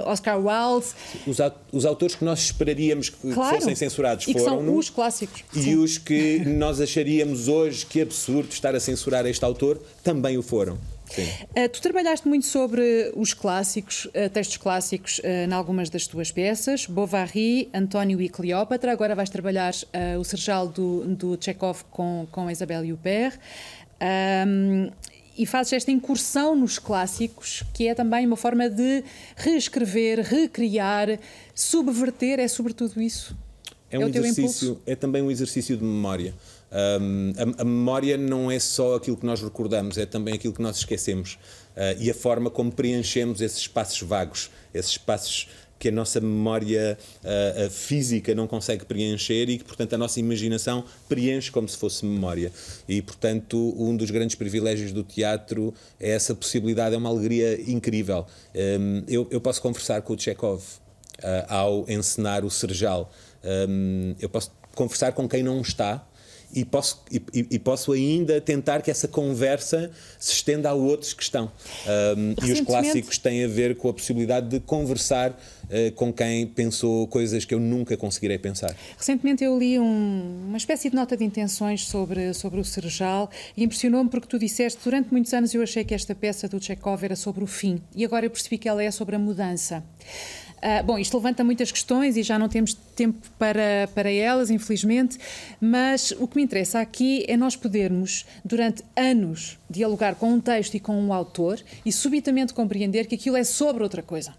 Oscar 0.07 0.39
Wilde, 0.39 0.87
Os, 1.27 1.39
os 1.73 1.85
autores 1.85 2.15
que 2.15 2.25
nós 2.25 2.39
esperaríamos 2.39 3.09
que 3.09 3.33
claro, 3.35 3.57
fossem 3.57 3.75
censurados 3.75 4.29
e 4.29 4.33
que 4.35 4.39
foram 4.39 4.65
são 4.65 4.77
os 4.77 4.91
clássicos. 4.91 5.43
e 5.57 5.75
os 5.75 5.99
que 5.99 6.39
nós 6.47 6.81
acharíamos 6.81 7.49
hoje 7.49 7.85
que 7.85 8.01
absurdo 8.01 8.53
estar 8.53 8.77
a 8.77 8.81
censurar 8.81 9.27
este 9.27 9.45
autor 9.45 9.81
também 10.05 10.39
o 10.39 10.43
foram. 10.43 10.79
Uh, 11.21 11.69
tu 11.71 11.81
trabalhaste 11.81 12.27
muito 12.27 12.47
sobre 12.47 13.13
os 13.15 13.35
clássicos, 13.35 14.07
uh, 14.07 14.31
textos 14.33 14.57
clássicos, 14.57 15.19
uh, 15.19 15.49
em 15.49 15.53
algumas 15.53 15.91
das 15.91 16.07
tuas 16.07 16.31
peças, 16.31 16.87
Bovary, 16.87 17.69
António 17.75 18.21
e 18.21 18.29
Cleópatra. 18.29 18.93
Agora 18.93 19.15
vais 19.15 19.31
trabalhar 19.31 19.73
o 20.19 20.25
Serjal 20.25 20.69
do, 20.69 21.05
do 21.15 21.39
Chekhov 21.41 21.85
com, 21.91 22.27
com 22.31 22.49
a 22.49 22.53
Isabelle 22.53 22.93
Huppert. 22.93 23.39
Um, 24.47 24.91
e 25.37 25.47
fazes 25.47 25.73
esta 25.73 25.91
incursão 25.91 26.55
nos 26.55 26.79
clássicos, 26.79 27.63
que 27.73 27.89
é 27.89 27.95
também 27.95 28.27
uma 28.27 28.37
forma 28.37 28.69
de 28.69 29.03
reescrever, 29.37 30.21
recriar, 30.21 31.19
subverter, 31.55 32.39
é 32.39 32.49
sobretudo 32.49 33.01
isso. 33.01 33.37
É 33.91 33.99
um 33.99 34.05
o 34.05 34.11
teu 34.11 34.23
exercício, 34.25 34.69
impulso? 34.69 34.83
é 34.87 34.95
também 34.95 35.23
um 35.23 35.31
exercício 35.31 35.77
de 35.77 35.85
memória. 35.85 36.35
Um, 36.73 37.33
a, 37.37 37.63
a 37.63 37.65
memória 37.65 38.17
não 38.17 38.51
é 38.51 38.59
só 38.59 38.95
aquilo 38.95 39.17
que 39.17 39.27
nós 39.27 39.43
recordamos, 39.43 39.99
é 39.99 40.07
também 40.07 40.35
aquilo 40.35 40.55
que 40.55 40.63
nós 40.63 40.79
esquecemos. 40.79 41.35
Uh, 41.77 42.01
e 42.01 42.11
a 42.11 42.15
forma 42.15 42.51
como 42.51 42.73
preenchemos 42.73 43.41
esses 43.41 43.59
espaços 43.59 44.01
vagos, 44.03 44.51
esses 44.73 44.93
espaços 44.93 45.49
que 45.83 45.89
a 45.89 45.93
nossa 45.93 46.21
memória 46.21 46.97
uh, 47.25 47.69
física 47.69 48.33
não 48.37 48.47
consegue 48.47 48.85
preencher 48.85 49.51
e 49.51 49.59
que, 49.59 49.65
portanto, 49.65 49.93
a 49.95 49.99
nossa 49.99 50.21
imaginação 50.21 50.85
preenche 51.09 51.51
como 51.51 51.69
se 51.69 51.77
fosse 51.77 52.07
memória. 52.07 52.53
E, 52.89 53.03
portanto, 53.03 53.75
um 53.77 53.97
dos 53.97 54.09
grandes 54.13 54.37
privilégios 54.37 54.93
do 54.93 55.03
teatro 55.03 55.75
é 55.99 56.11
essa 56.11 56.37
possibilidade, 56.37 56.95
é 56.95 56.99
uma 56.99 57.09
alegria 57.09 57.61
incrível. 57.69 58.25
Um, 58.55 59.03
eu, 59.09 59.27
eu 59.29 59.41
posso 59.41 59.61
conversar 59.61 60.03
com 60.03 60.15
o 60.15 60.19
Chekhov 60.19 60.63
uh, 60.63 61.27
ao 61.49 61.85
encenar 61.89 62.45
o 62.45 62.51
Serjal. 62.51 63.11
Um, 63.43 64.15
eu 64.21 64.29
posso 64.29 64.53
conversar 64.77 65.11
com 65.11 65.29
quem 65.29 65.43
não 65.43 65.61
está 65.61 66.07
e 66.55 66.65
posso, 66.65 67.03
e, 67.11 67.23
e, 67.51 67.59
posso 67.59 67.93
ainda 67.93 68.41
tentar 68.41 68.83
que 68.83 68.91
essa 68.91 69.09
conversa 69.09 69.91
se 70.19 70.33
estenda 70.33 70.69
a 70.71 70.75
outros 70.75 71.13
que 71.13 71.23
estão. 71.23 71.51
Um, 72.17 72.35
e 72.47 72.53
os 72.53 72.61
clássicos 72.61 73.19
têm 73.19 73.45
a 73.45 73.49
ver 73.49 73.77
com 73.77 73.89
a 73.89 73.93
possibilidade 73.93 74.49
de 74.49 74.61
conversar 74.61 75.31
uh, 75.31 75.93
com 75.95 76.13
quem 76.13 76.47
pensou 76.47 77.07
coisas 77.07 77.45
que 77.45 77.55
eu 77.55 77.61
nunca 77.61 77.97
conseguirei 77.97 78.39
pensar. 78.39 78.77
Recentemente 78.97 79.43
eu 79.43 79.59
li 79.59 79.79
um, 79.79 80.47
uma 80.49 80.59
espécie 80.59 80.91
de 80.91 80.97
nota 80.97 81.17
de 81.17 81.25
intenções 81.25 81.87
sobre, 81.87 82.35
sobre 82.35 82.61
o 82.61 82.65
Serjal 82.65 83.31
e 83.57 83.65
impressionou-me 83.65 84.11
porque 84.11 84.27
tu 84.27 84.39
disseste 84.39 84.81
durante 84.85 85.11
muitos 85.11 85.33
anos 85.33 85.55
eu 85.55 85.63
achei 85.63 85.85
que 85.85 85.95
esta 85.95 86.15
peça 86.15 86.49
do 86.49 86.63
Chekhov 86.63 87.03
era 87.03 87.17
sobre 87.17 87.43
o 87.43 87.47
fim 87.47 87.81
e 87.95 88.05
agora 88.05 88.27
eu 88.27 88.31
percebi 88.31 88.59
que 88.59 88.69
ela 88.69 88.83
é 88.83 88.91
sobre 88.91 89.17
a 89.17 89.19
mudança. 89.19 89.83
Uh, 90.63 90.81
bom, 90.85 90.97
isto 90.97 91.17
levanta 91.17 91.43
muitas 91.43 91.73
questões 91.73 92.17
e 92.17 92.23
já 92.23 92.39
não 92.39 92.49
temos 92.49 92.73
tempo 92.73 93.19
para, 93.37 93.89
para 93.97 94.09
elas, 94.13 94.49
infelizmente, 94.49 95.19
mas 95.61 96.13
o 96.21 96.29
que 96.29 96.37
me 96.37 96.43
interessa 96.45 96.79
aqui 96.79 97.25
é 97.27 97.37
nós 97.37 97.57
podermos, 97.57 98.25
durante 98.45 98.85
anos, 98.95 99.59
dialogar 99.69 100.15
com 100.15 100.33
um 100.33 100.41
texto 100.41 100.75
e 100.77 100.81
com 100.81 100.95
um 100.95 101.13
autor 101.13 101.61
e 101.85 101.91
subitamente 101.91 102.55
compreender 102.55 103.07
que 103.07 103.17
aquilo 103.17 103.37
é 103.37 103.43
sobre 103.43 103.83
outra 103.83 104.05
coisa. 104.05 104.35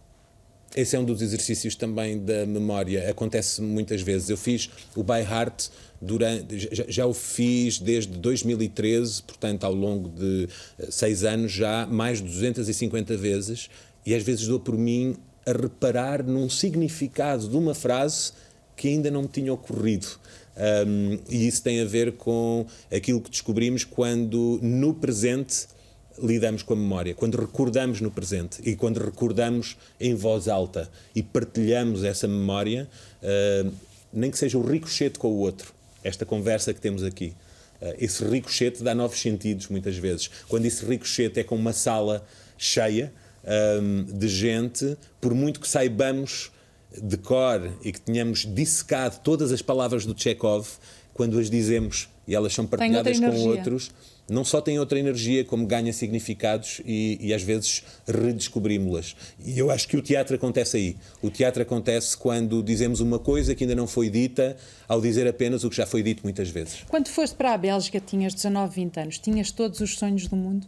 Esse 0.73 0.95
é 0.95 0.99
um 0.99 1.03
dos 1.03 1.21
exercícios 1.21 1.75
também 1.75 2.17
da 2.17 2.45
memória. 2.45 3.09
Acontece 3.09 3.61
muitas 3.61 4.01
vezes. 4.01 4.29
Eu 4.29 4.37
fiz 4.37 4.69
o 4.95 5.03
By 5.03 5.19
Heart 5.19 5.69
durante, 6.01 6.57
já, 6.57 6.85
já, 6.87 7.05
o 7.05 7.13
fiz 7.13 7.79
desde 7.79 8.17
2013, 8.17 9.23
portanto, 9.23 9.65
ao 9.65 9.73
longo 9.73 10.07
de 10.09 10.47
eh, 10.79 10.87
seis 10.89 11.23
anos, 11.23 11.51
já 11.51 11.85
mais 11.85 12.19
de 12.19 12.27
250 12.27 13.15
vezes, 13.17 13.69
e 14.05 14.15
às 14.15 14.23
vezes 14.23 14.47
dou 14.47 14.59
por 14.59 14.77
mim 14.77 15.15
a 15.45 15.51
reparar 15.51 16.23
num 16.23 16.49
significado 16.49 17.47
de 17.47 17.55
uma 17.55 17.73
frase 17.73 18.31
que 18.75 18.87
ainda 18.87 19.11
não 19.11 19.23
me 19.23 19.27
tinha 19.27 19.53
ocorrido. 19.53 20.07
Um, 20.55 21.19
e 21.29 21.47
isso 21.47 21.63
tem 21.63 21.81
a 21.81 21.85
ver 21.85 22.13
com 22.13 22.65
aquilo 22.95 23.19
que 23.19 23.29
descobrimos 23.29 23.83
quando, 23.83 24.59
no 24.61 24.93
presente, 24.93 25.67
lidamos 26.21 26.61
com 26.61 26.73
a 26.73 26.75
memória, 26.75 27.15
quando 27.15 27.39
recordamos 27.39 27.99
no 27.99 28.11
presente 28.11 28.61
e 28.63 28.75
quando 28.75 29.03
recordamos 29.03 29.75
em 29.99 30.13
voz 30.13 30.47
alta 30.47 30.89
e 31.15 31.23
partilhamos 31.23 32.03
essa 32.03 32.27
memória, 32.27 32.87
uh, 33.21 33.73
nem 34.11 34.29
que 34.29 34.37
seja 34.37 34.57
o 34.57 34.61
ricochete 34.61 35.17
com 35.17 35.29
o 35.29 35.37
outro, 35.37 35.73
esta 36.03 36.25
conversa 36.25 36.73
que 36.73 36.79
temos 36.79 37.03
aqui. 37.03 37.33
Uh, 37.81 37.95
esse 37.97 38.23
ricochete 38.23 38.83
dá 38.83 38.93
novos 38.93 39.19
sentidos 39.19 39.67
muitas 39.69 39.97
vezes. 39.97 40.29
Quando 40.47 40.65
esse 40.65 40.85
ricochete 40.85 41.39
é 41.39 41.43
com 41.43 41.55
uma 41.55 41.73
sala 41.73 42.23
cheia, 42.57 43.11
um, 43.43 44.03
de 44.03 44.27
gente, 44.27 44.97
por 45.19 45.33
muito 45.33 45.59
que 45.59 45.67
saibamos 45.67 46.51
de 47.01 47.17
cor 47.17 47.71
e 47.83 47.91
que 47.91 47.99
tenhamos 47.99 48.45
dissecado 48.45 49.19
todas 49.23 49.51
as 49.51 49.61
palavras 49.61 50.05
do 50.05 50.19
Chekhov, 50.19 50.67
quando 51.13 51.39
as 51.39 51.49
dizemos 51.49 52.09
e 52.27 52.33
elas 52.33 52.53
são 52.53 52.65
partilhadas 52.65 53.19
com 53.19 53.35
outros, 53.47 53.91
não 54.29 54.45
só 54.45 54.61
tem 54.61 54.79
outra 54.79 54.97
energia, 54.97 55.43
como 55.43 55.67
ganha 55.67 55.91
significados 55.91 56.81
e, 56.85 57.17
e 57.19 57.33
às 57.33 57.43
vezes 57.43 57.83
redescobrimos-las. 58.07 59.15
E 59.43 59.59
eu 59.59 59.69
acho 59.69 59.87
que 59.87 59.97
o 59.97 60.01
teatro 60.01 60.35
acontece 60.35 60.77
aí. 60.77 60.97
O 61.21 61.29
teatro 61.29 61.61
acontece 61.61 62.15
quando 62.15 62.63
dizemos 62.63 63.01
uma 63.01 63.19
coisa 63.19 63.53
que 63.53 63.65
ainda 63.65 63.75
não 63.75 63.85
foi 63.85 64.09
dita, 64.09 64.55
ao 64.87 65.01
dizer 65.01 65.27
apenas 65.27 65.65
o 65.65 65.69
que 65.69 65.75
já 65.75 65.85
foi 65.85 66.01
dito 66.01 66.23
muitas 66.23 66.49
vezes. 66.49 66.85
Quando 66.87 67.09
foste 67.09 67.35
para 67.35 67.53
a 67.53 67.57
Bélgica, 67.57 67.99
tinhas 67.99 68.33
19, 68.33 68.73
20 68.73 68.99
anos, 69.01 69.19
tinhas 69.19 69.51
todos 69.51 69.81
os 69.81 69.97
sonhos 69.97 70.27
do 70.27 70.37
mundo? 70.37 70.65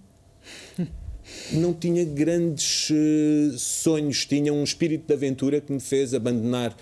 não 1.51 1.73
tinha 1.73 2.03
grandes 2.05 2.89
uh, 2.89 3.57
sonhos, 3.57 4.25
tinha 4.25 4.53
um 4.53 4.63
espírito 4.63 5.07
de 5.07 5.13
aventura 5.13 5.61
que 5.61 5.71
me 5.71 5.79
fez 5.79 6.13
abandonar 6.13 6.75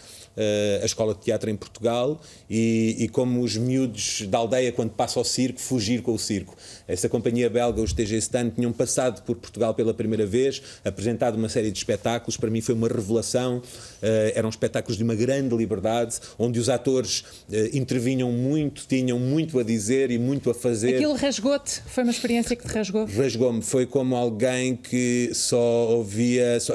a 0.82 0.86
escola 0.86 1.14
de 1.14 1.22
teatro 1.22 1.50
em 1.50 1.56
Portugal 1.56 2.20
e, 2.50 2.96
e, 3.00 3.08
como 3.08 3.42
os 3.42 3.56
miúdos 3.56 4.24
da 4.28 4.40
aldeia, 4.40 4.72
quando 4.72 4.92
passa 4.92 5.20
ao 5.20 5.26
circo, 5.26 5.60
fugir 5.60 6.02
com 6.02 6.14
o 6.14 6.20
circo. 6.20 6.56
Essa 6.88 7.08
companhia 7.08 7.50
belga, 7.50 7.82
os 7.82 7.94
TG 7.94 8.18
Stan, 8.18 8.50
tinham 8.50 8.72
passado 8.72 9.22
por 9.24 9.36
Portugal 9.36 9.74
pela 9.74 9.94
primeira 9.94 10.26
vez, 10.26 10.62
apresentado 10.84 11.36
uma 11.36 11.50
série 11.50 11.72
de 11.72 11.78
espetáculos. 11.78 12.38
Para 12.38 12.50
mim 12.50 12.62
foi 12.62 12.74
uma 12.74 12.88
revelação. 12.88 13.58
Uh, 13.58 14.32
eram 14.36 14.50
espetáculos 14.50 14.98
de 14.98 15.04
uma 15.04 15.16
grande 15.16 15.56
liberdade, 15.56 16.20
onde 16.38 16.60
os 16.60 16.70
atores 16.70 17.22
uh, 17.50 17.76
intervinham 17.76 18.32
muito, 18.32 18.86
tinham 18.88 19.20
muito 19.20 19.60
a 19.60 19.64
dizer 19.64 20.12
e 20.12 20.18
muito 20.18 20.50
a 20.50 20.54
fazer. 20.54 20.96
Aquilo 20.96 21.14
rasgou-te? 21.14 21.82
Foi 21.86 22.04
uma 22.04 22.12
experiência 22.12 22.56
que 22.56 22.68
te 22.68 22.74
rasgou? 22.74 23.06
Rasgou-me. 23.06 23.62
Foi 23.62 23.86
como 23.86 24.16
alguém 24.16 24.76
que 24.76 25.32
só 25.34 25.90
ouvia. 25.90 26.60
Só, 26.60 26.74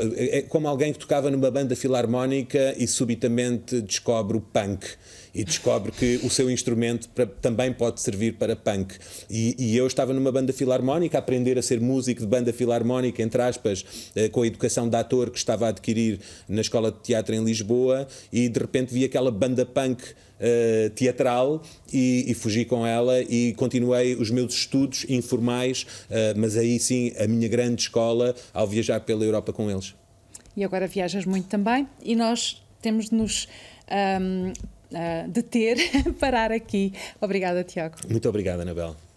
como 0.48 0.68
alguém 0.68 0.92
que 0.92 0.98
tocava 0.98 1.30
numa 1.30 1.50
banda 1.50 1.74
filarmónica 1.74 2.74
e 2.76 2.86
subitamente 2.86 3.47
descobre 3.56 4.36
o 4.36 4.40
punk 4.40 4.86
e 5.34 5.44
descobre 5.44 5.92
que 5.92 6.20
o 6.24 6.30
seu 6.30 6.50
instrumento 6.50 7.08
para, 7.10 7.26
também 7.26 7.72
pode 7.72 8.00
servir 8.00 8.34
para 8.34 8.56
punk. 8.56 8.96
E, 9.30 9.54
e, 9.58 9.76
eu 9.76 9.86
estava 9.86 10.12
numa 10.12 10.32
banda 10.32 10.52
filarmónica, 10.52 11.16
a 11.16 11.20
aprender 11.20 11.58
a 11.58 11.62
ser 11.62 11.80
músico 11.80 12.20
de 12.20 12.26
banda 12.26 12.52
filarmónica, 12.52 13.22
entre 13.22 13.40
aspas, 13.42 13.84
eh, 14.16 14.28
com 14.28 14.42
a 14.42 14.46
educação 14.46 14.88
de 14.88 14.96
ator 14.96 15.30
que 15.30 15.38
estava 15.38 15.66
a 15.66 15.68
adquirir 15.68 16.18
na 16.48 16.60
Escola 16.60 16.90
de 16.90 16.98
Teatro 17.00 17.34
em 17.34 17.44
Lisboa, 17.44 18.08
e 18.32 18.48
de 18.48 18.58
repente 18.58 18.92
vi 18.92 19.04
aquela 19.04 19.30
banda 19.30 19.64
punk 19.64 20.02
Uh, 20.38 20.88
teatral 20.90 21.60
e, 21.92 22.30
e, 22.30 22.32
fugi 22.32 22.64
com 22.64 22.86
ela 22.86 23.20
e 23.22 23.52
continuei 23.54 24.14
os 24.14 24.30
meus 24.30 24.54
estudos 24.54 25.04
informais, 25.08 25.82
uh, 25.82 26.38
mas 26.38 26.56
aí 26.56 26.78
sim 26.78 27.12
a 27.18 27.26
minha 27.26 27.48
grande 27.48 27.82
escola 27.82 28.36
ao 28.54 28.64
viajar 28.64 29.00
pela 29.00 29.24
Europa 29.24 29.52
com 29.52 29.68
eles. 29.68 29.96
E 30.56 30.62
agora 30.62 30.86
viajas 30.86 31.24
muito 31.24 31.48
também 31.48 31.88
e 32.00 32.14
nós 32.14 32.62
temos 32.80 33.10
de 33.10 33.14
nos 33.14 33.48
um, 34.20 34.52
uh, 34.52 35.28
deter, 35.28 35.76
parar 36.20 36.52
aqui. 36.52 36.92
Obrigada, 37.20 37.64
Tiago. 37.64 37.96
Muito 38.08 38.28
obrigada, 38.28 38.62
Anabel. 38.62 39.07